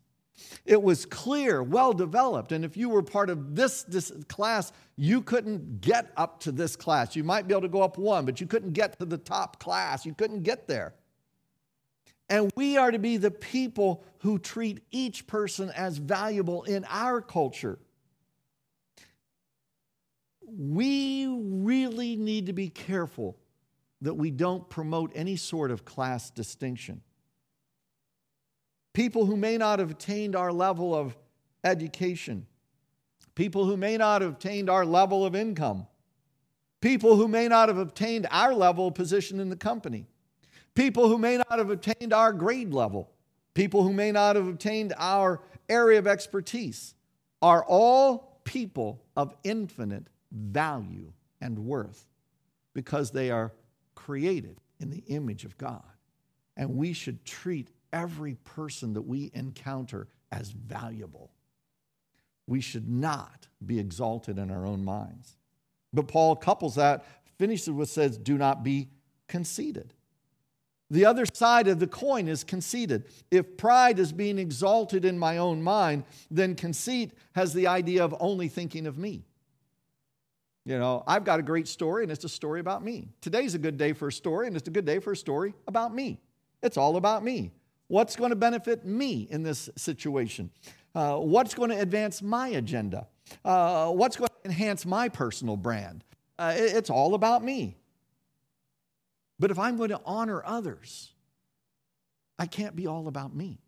[0.64, 2.52] It was clear, well developed.
[2.52, 6.76] And if you were part of this, this, class, you couldn't get up to this
[6.76, 7.16] class.
[7.16, 9.58] You might be able to go up one, but you couldn't get to the top
[9.58, 10.04] class.
[10.04, 10.92] You couldn't get there.
[12.28, 17.22] And we are to be the people who treat each person as valuable in our
[17.22, 17.78] culture.
[20.46, 23.38] We really need to be careful
[24.02, 27.02] that we don't promote any sort of class distinction
[28.98, 31.16] people who may not have attained our level of
[31.62, 32.44] education,
[33.38, 35.86] people who may not have attained our level of income,
[36.80, 40.08] people who may not have obtained our level of position in the company,
[40.74, 43.12] people who may not have obtained our grade level,
[43.54, 46.96] people who may not have obtained our area of expertise,
[47.40, 52.08] are all people of infinite value and worth
[52.74, 53.52] because they are
[53.94, 55.84] created in the image of God.
[56.56, 61.30] And we should treat every person that we encounter as valuable.
[62.48, 65.36] We should not be exalted in our own minds.
[65.92, 67.04] But Paul couples that,
[67.38, 68.88] finishes with says, do not be
[69.28, 69.92] conceited.
[70.90, 73.04] The other side of the coin is conceited.
[73.30, 78.14] If pride is being exalted in my own mind, then conceit has the idea of
[78.18, 79.26] only thinking of me.
[80.64, 83.10] You know, I've got a great story and it's a story about me.
[83.20, 85.54] Today's a good day for a story and it's a good day for a story
[85.66, 86.20] about me.
[86.62, 87.52] It's all about me.
[87.88, 90.50] What's going to benefit me in this situation?
[90.94, 93.06] Uh, what's going to advance my agenda?
[93.44, 96.04] Uh, what's going to enhance my personal brand?
[96.38, 97.76] Uh, it, it's all about me.
[99.38, 101.12] But if I'm going to honor others,
[102.38, 103.60] I can't be all about me.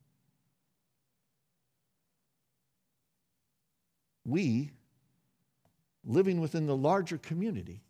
[4.24, 4.70] We,
[6.04, 7.82] living within the larger community,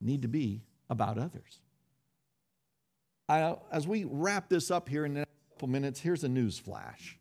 [0.00, 1.60] need to be about others.
[3.28, 6.58] I, as we wrap this up here in the next couple minutes, here's a news
[6.58, 7.18] flash.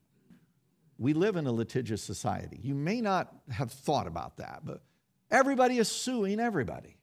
[0.98, 2.60] We live in a litigious society.
[2.62, 4.82] You may not have thought about that, but
[5.30, 6.98] everybody is suing everybody.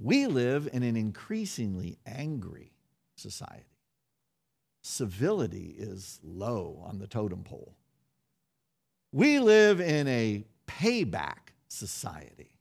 [0.00, 2.72] We live in an increasingly angry
[3.16, 3.64] society.
[4.82, 7.74] Civility is low on the totem pole.
[9.12, 12.54] We live in a payback society.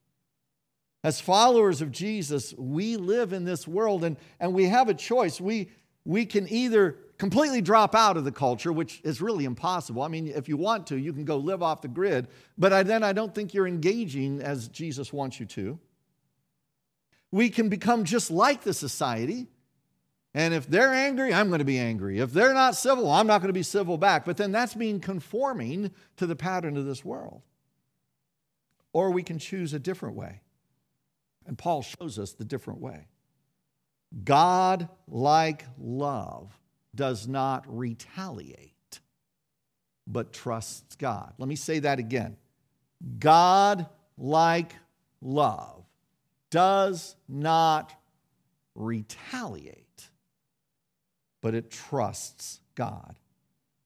[1.04, 5.40] As followers of Jesus, we live in this world and, and we have a choice.
[5.40, 5.70] We,
[6.08, 10.02] we can either completely drop out of the culture, which is really impossible.
[10.02, 12.84] I mean, if you want to, you can go live off the grid, but I,
[12.84, 15.78] then I don't think you're engaging as Jesus wants you to.
[17.30, 19.48] We can become just like the society.
[20.34, 22.20] And if they're angry, I'm going to be angry.
[22.20, 24.24] If they're not civil, I'm not going to be civil back.
[24.24, 27.42] But then that's being conforming to the pattern of this world.
[28.94, 30.40] Or we can choose a different way.
[31.46, 33.08] And Paul shows us the different way.
[34.24, 36.58] God like love
[36.96, 39.00] does not retaliate,
[40.06, 41.34] but trusts God.
[41.38, 42.38] Let me say that again.
[43.20, 43.88] God
[44.18, 44.74] like
[45.22, 45.86] love
[46.50, 47.94] does not
[48.76, 50.10] retaliate,
[51.42, 53.20] but it trusts God.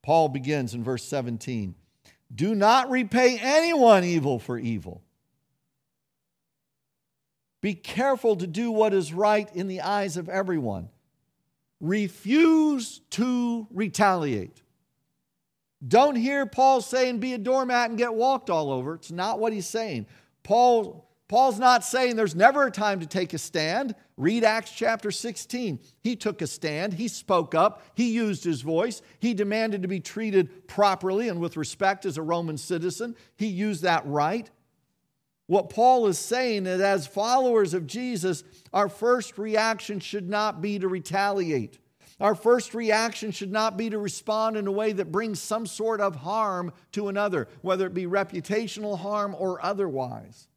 [0.04, 1.76] Paul begins in verse 17
[2.34, 5.02] Do not repay anyone evil for evil
[7.62, 10.90] be careful to do what is right in the eyes of everyone.
[11.80, 14.62] Refuse to retaliate.
[15.88, 18.96] Don't hear Paul saying be a doormat and get walked all over.
[18.96, 20.06] It's not what he's saying.
[20.44, 23.96] Paul, Paul's not saying there's never a time to take a stand.
[24.18, 25.80] Read Acts chapter 16.
[26.02, 30.00] He took a stand, he spoke up, he used his voice, he demanded to be
[30.00, 33.16] treated properly and with respect as a Roman citizen.
[33.36, 34.50] He used that right.
[35.52, 40.80] What Paul is saying is, as followers of Jesus, our first reaction should not be
[40.80, 41.78] to retaliate.
[42.22, 46.00] Our first reaction should not be to respond in a way that brings some sort
[46.00, 50.48] of harm to another, whether it be reputational harm or otherwise.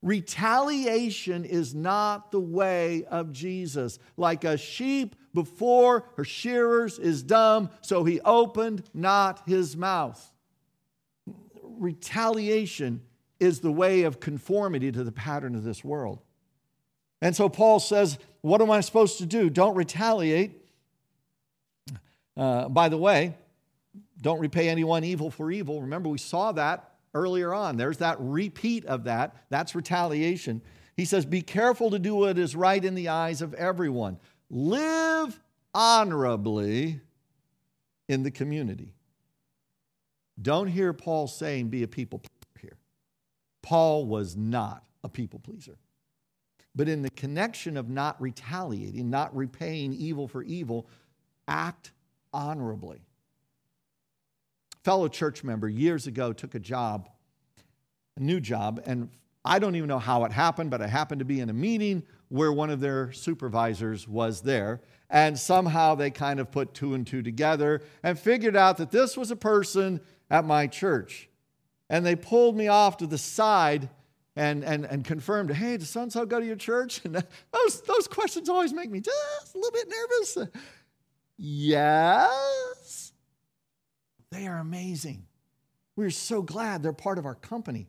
[0.00, 3.98] Retaliation is not the way of Jesus.
[4.16, 10.32] Like a sheep before her shearers is dumb, so he opened not his mouth.
[11.62, 13.02] Retaliation
[13.40, 16.20] is the way of conformity to the pattern of this world.
[17.20, 19.50] And so Paul says, What am I supposed to do?
[19.50, 20.64] Don't retaliate.
[22.36, 23.34] Uh, by the way,
[24.20, 25.82] don't repay anyone evil for evil.
[25.82, 27.76] Remember, we saw that earlier on.
[27.76, 29.36] There's that repeat of that.
[29.50, 30.62] That's retaliation.
[30.96, 34.18] He says, Be careful to do what is right in the eyes of everyone.
[34.50, 35.38] Live
[35.74, 37.00] honorably
[38.08, 38.94] in the community.
[40.40, 42.22] Don't hear Paul saying, Be a people.
[43.68, 45.76] Paul was not a people pleaser.
[46.74, 50.86] But in the connection of not retaliating, not repaying evil for evil,
[51.46, 51.92] act
[52.32, 53.02] honorably.
[54.84, 57.10] Fellow church member years ago took a job,
[58.16, 59.10] a new job, and
[59.44, 62.04] I don't even know how it happened, but I happened to be in a meeting
[62.30, 64.80] where one of their supervisors was there.
[65.10, 69.14] And somehow they kind of put two and two together and figured out that this
[69.14, 70.00] was a person
[70.30, 71.27] at my church.
[71.90, 73.88] And they pulled me off to the side
[74.36, 77.00] and, and, and confirmed, hey, does so and so go to your church?
[77.04, 80.50] And those, those questions always make me just a little bit nervous.
[81.36, 83.12] Yes.
[84.30, 85.24] They are amazing.
[85.96, 87.88] We're so glad they're part of our company.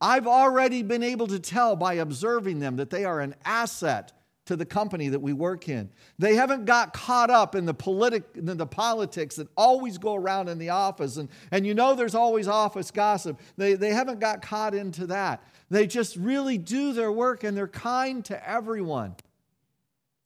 [0.00, 4.12] I've already been able to tell by observing them that they are an asset
[4.44, 5.90] to the company that we work in.
[6.18, 10.48] They haven't got caught up in the, politic, in the politics that always go around
[10.48, 11.16] in the office.
[11.16, 13.38] And, and you know there's always office gossip.
[13.56, 15.44] They, they haven't got caught into that.
[15.70, 19.14] They just really do their work and they're kind to everyone.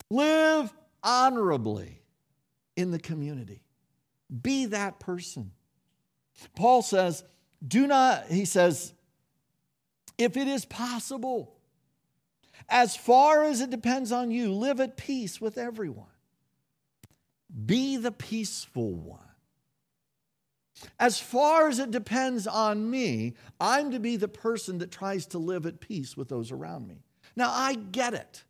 [0.09, 2.01] Live honorably
[2.75, 3.61] in the community.
[4.41, 5.51] Be that person.
[6.55, 7.23] Paul says,
[7.65, 8.93] do not, he says,
[10.17, 11.56] if it is possible,
[12.69, 16.05] as far as it depends on you, live at peace with everyone.
[17.65, 19.19] Be the peaceful one.
[20.99, 25.37] As far as it depends on me, I'm to be the person that tries to
[25.37, 27.03] live at peace with those around me.
[27.35, 28.43] Now, I get it.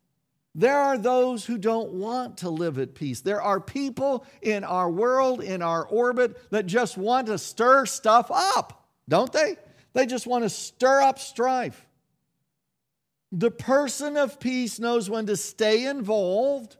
[0.55, 3.21] There are those who don't want to live at peace.
[3.21, 8.31] There are people in our world, in our orbit, that just want to stir stuff
[8.31, 9.57] up, don't they?
[9.93, 11.86] They just want to stir up strife.
[13.31, 16.77] The person of peace knows when to stay involved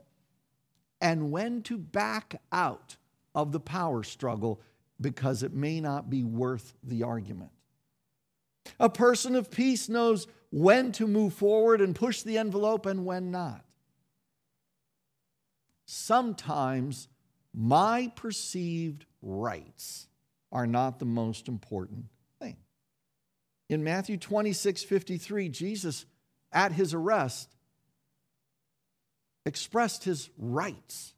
[1.00, 2.96] and when to back out
[3.34, 4.60] of the power struggle
[5.00, 7.50] because it may not be worth the argument.
[8.80, 13.30] A person of peace knows when to move forward and push the envelope and when
[13.30, 13.64] not
[15.88, 17.08] sometimes
[17.54, 20.06] my perceived rights
[20.52, 22.04] are not the most important
[22.40, 22.56] thing.
[23.70, 26.04] In Matthew 26 53, Jesus,
[26.52, 27.54] at his arrest,
[29.44, 31.14] expressed his rights.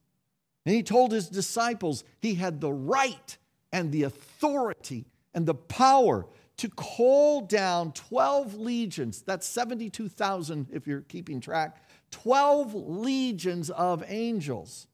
[0.67, 3.37] And he told his disciples he had the right
[3.73, 6.27] and the authority and the power
[6.59, 9.23] to call down 12 legions.
[9.23, 14.87] That's 72,000 if you're keeping track 12 legions of angels.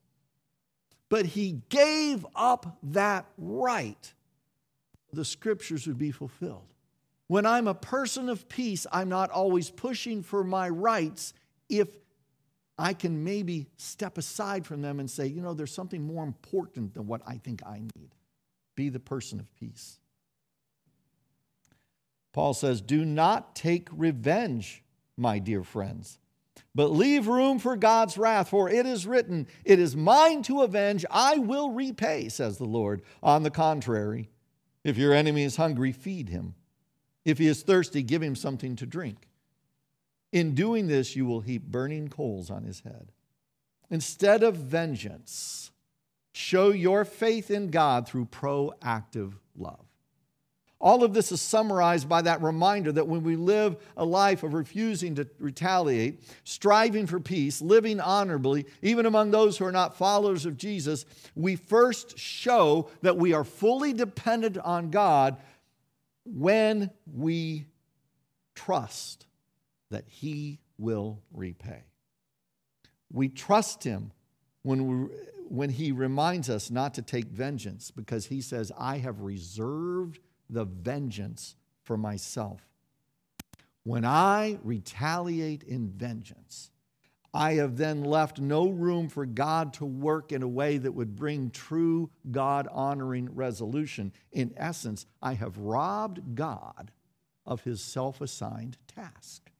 [1.09, 4.13] But he gave up that right.
[5.13, 6.67] The scriptures would be fulfilled.
[7.27, 11.33] When I'm a person of peace, I'm not always pushing for my rights
[11.69, 11.89] if
[12.77, 16.93] I can maybe step aside from them and say, you know, there's something more important
[16.93, 18.15] than what I think I need.
[18.75, 19.99] Be the person of peace.
[22.33, 24.83] Paul says, Do not take revenge,
[25.17, 26.19] my dear friends
[26.77, 31.05] but leave room for God's wrath, for it is written, It is mine to avenge,
[31.09, 33.01] I will repay, says the Lord.
[33.23, 34.29] On the contrary,
[34.83, 36.53] if your enemy is hungry, feed him.
[37.27, 39.27] If he is thirsty, give him something to drink.
[40.31, 43.11] In doing this, you will heap burning coals on his head.
[43.89, 45.71] Instead of vengeance,
[46.31, 49.85] show your faith in God through proactive love.
[50.79, 54.53] All of this is summarized by that reminder that when we live a life of
[54.53, 60.45] refusing to retaliate, striving for peace, living honorably, even among those who are not followers
[60.45, 61.03] of Jesus,
[61.35, 65.35] we first show that we are fully dependent on God
[66.33, 67.65] when we
[68.55, 69.25] trust
[69.89, 71.83] that He will repay.
[73.11, 74.11] We trust Him
[74.63, 75.15] when, we,
[75.47, 80.19] when He reminds us not to take vengeance because He says, I have reserved
[80.49, 82.61] the vengeance for myself.
[83.83, 86.71] When I retaliate in vengeance,
[87.37, 91.15] I have then left no room for God to work in a way that would
[91.15, 94.11] bring true God honoring resolution.
[94.31, 96.89] In essence, I have robbed God
[97.45, 99.51] of his self assigned task.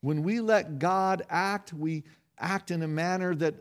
[0.00, 2.02] When we let God act, we
[2.36, 3.54] act in a manner that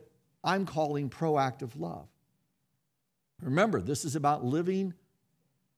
[0.44, 2.08] I'm calling proactive love.
[3.44, 4.96] Remember, this is about living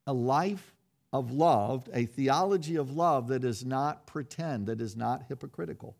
[0.07, 0.74] a life
[1.12, 5.97] of love, a theology of love that is not pretend, that is not hypocritical.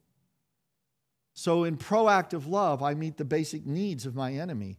[1.34, 4.78] So, in proactive love, I meet the basic needs of my enemy.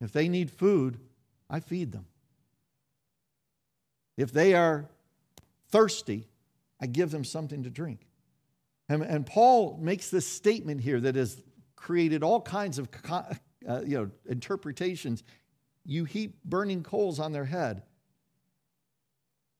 [0.00, 0.98] If they need food,
[1.48, 2.06] I feed them.
[4.16, 4.88] If they are
[5.68, 6.26] thirsty,
[6.80, 8.06] I give them something to drink.
[8.88, 11.42] And, and Paul makes this statement here that has
[11.76, 12.88] created all kinds of
[13.66, 15.22] uh, you know, interpretations.
[15.84, 17.82] You heap burning coals on their head.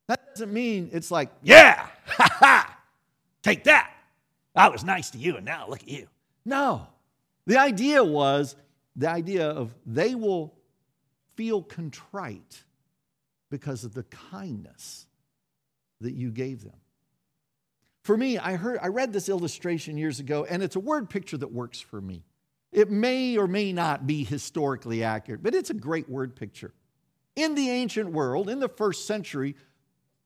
[0.09, 2.79] That doesn't mean it's like, yeah, ha ha,
[3.43, 3.94] take that.
[4.55, 6.07] I was nice to you, and now look at you.
[6.45, 6.87] No.
[7.47, 8.57] The idea was
[8.97, 10.55] the idea of they will
[11.35, 12.63] feel contrite
[13.51, 15.07] because of the kindness
[16.01, 16.77] that you gave them.
[18.03, 21.39] For me, I heard I read this illustration years ago and it's a word picture
[21.39, 22.23] that works for me.
[22.71, 26.73] It may or may not be historically accurate, but it's a great word picture.
[27.37, 29.57] In the ancient world, in the first century,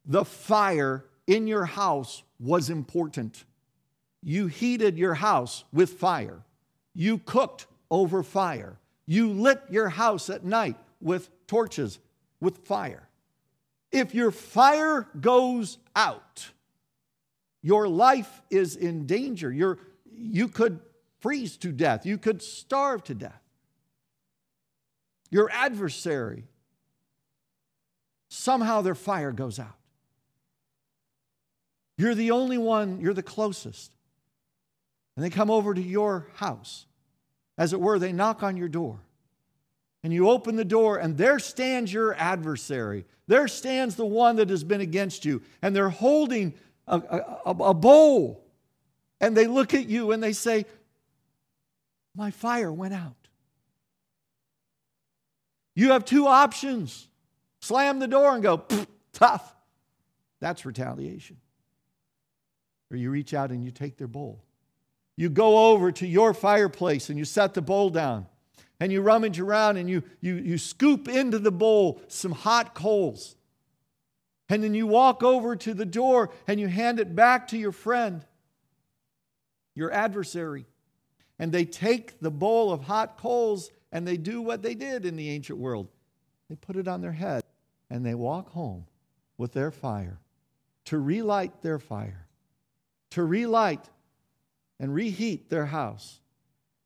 [0.04, 3.44] the fire in your house was important.
[4.22, 6.40] You heated your house with fire.
[6.94, 8.78] You cooked over fire.
[9.06, 11.98] You lit your house at night with torches,
[12.40, 13.08] with fire.
[13.90, 16.50] If your fire goes out,
[17.62, 19.50] your life is in danger.
[19.52, 19.78] You're,
[20.12, 20.80] you could
[21.20, 22.04] freeze to death.
[22.04, 23.42] You could starve to death.
[25.30, 26.44] Your adversary,
[28.28, 29.76] somehow their fire goes out.
[31.96, 33.90] You're the only one, you're the closest.
[35.18, 36.86] And they come over to your house.
[37.58, 39.00] As it were, they knock on your door.
[40.04, 43.04] And you open the door, and there stands your adversary.
[43.26, 45.42] There stands the one that has been against you.
[45.60, 46.54] And they're holding
[46.86, 46.98] a,
[47.44, 48.46] a, a bowl.
[49.20, 50.66] And they look at you and they say,
[52.14, 53.16] My fire went out.
[55.74, 57.08] You have two options
[57.58, 58.64] slam the door and go,
[59.12, 59.56] tough.
[60.38, 61.38] That's retaliation.
[62.92, 64.44] Or you reach out and you take their bowl
[65.18, 68.26] you go over to your fireplace and you set the bowl down
[68.78, 73.34] and you rummage around and you, you, you scoop into the bowl some hot coals.
[74.48, 77.72] And then you walk over to the door and you hand it back to your
[77.72, 78.24] friend,
[79.74, 80.66] your adversary.
[81.36, 85.16] And they take the bowl of hot coals and they do what they did in
[85.16, 85.88] the ancient world
[86.48, 87.42] they put it on their head
[87.90, 88.86] and they walk home
[89.36, 90.20] with their fire
[90.84, 92.28] to relight their fire,
[93.10, 93.90] to relight
[94.80, 96.20] and reheat their house,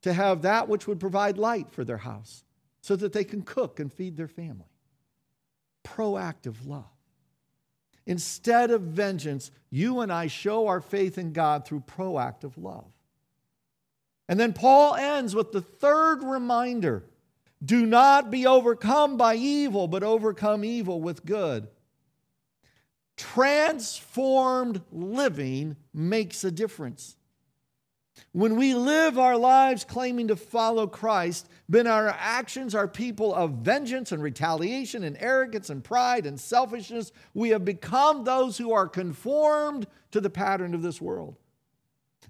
[0.03, 2.45] to have that which would provide light for their house
[2.81, 4.67] so that they can cook and feed their family.
[5.85, 6.85] Proactive love.
[8.07, 12.91] Instead of vengeance, you and I show our faith in God through proactive love.
[14.29, 17.05] And then Paul ends with the third reminder
[17.65, 21.69] do not be overcome by evil, but overcome evil with good.
[23.17, 27.17] Transformed living makes a difference.
[28.33, 33.59] When we live our lives claiming to follow Christ, then our actions are people of
[33.59, 37.13] vengeance and retaliation and arrogance and pride and selfishness.
[37.35, 41.37] We have become those who are conformed to the pattern of this world.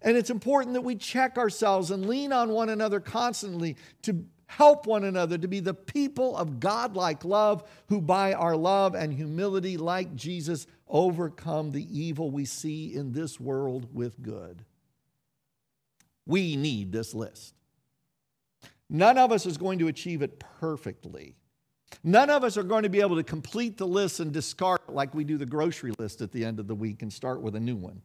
[0.01, 4.87] And it's important that we check ourselves and lean on one another constantly to help
[4.87, 9.77] one another to be the people of godlike love who, by our love and humility,
[9.77, 14.65] like Jesus, overcome the evil we see in this world with good.
[16.27, 17.55] We need this list.
[18.89, 21.35] None of us is going to achieve it perfectly.
[22.05, 24.93] None of us are going to be able to complete the list and discard it
[24.93, 27.55] like we do the grocery list at the end of the week and start with
[27.55, 28.03] a new one.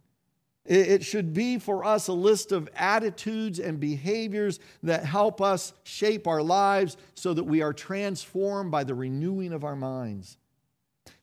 [0.66, 6.28] It should be for us a list of attitudes and behaviors that help us shape
[6.28, 10.38] our lives so that we are transformed by the renewing of our minds.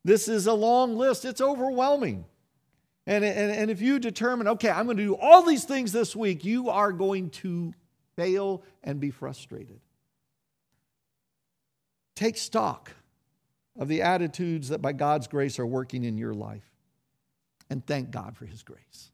[0.03, 2.25] This is a long list, it's overwhelming.
[3.07, 6.17] And, and, and if you determine, okay, I'm going to do all these things this
[6.17, 7.75] week, you are going to
[8.17, 9.81] fail and be frustrated.
[12.15, 12.93] Take stock
[13.79, 16.71] of the attitudes that by God's grace are working in your life
[17.69, 19.11] and thank God for His grace.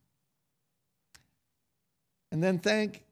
[2.30, 3.02] And then thank,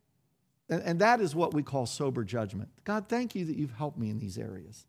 [0.68, 2.68] and, and that is what we call sober judgment.
[2.84, 4.86] God, thank you that you've helped me in these areas.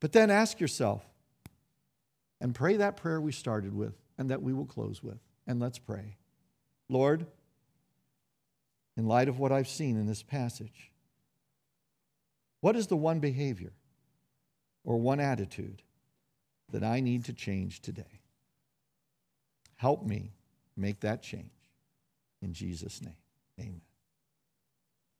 [0.00, 1.04] But then ask yourself
[2.40, 5.18] and pray that prayer we started with and that we will close with.
[5.46, 6.16] And let's pray.
[6.88, 7.26] Lord,
[8.96, 10.90] in light of what I've seen in this passage?
[12.60, 13.72] What is the one behavior
[14.84, 15.82] or one attitude
[16.70, 18.20] that I need to change today?
[19.76, 20.32] Help me
[20.76, 21.50] make that change.
[22.40, 23.16] In Jesus' name,
[23.58, 23.80] amen.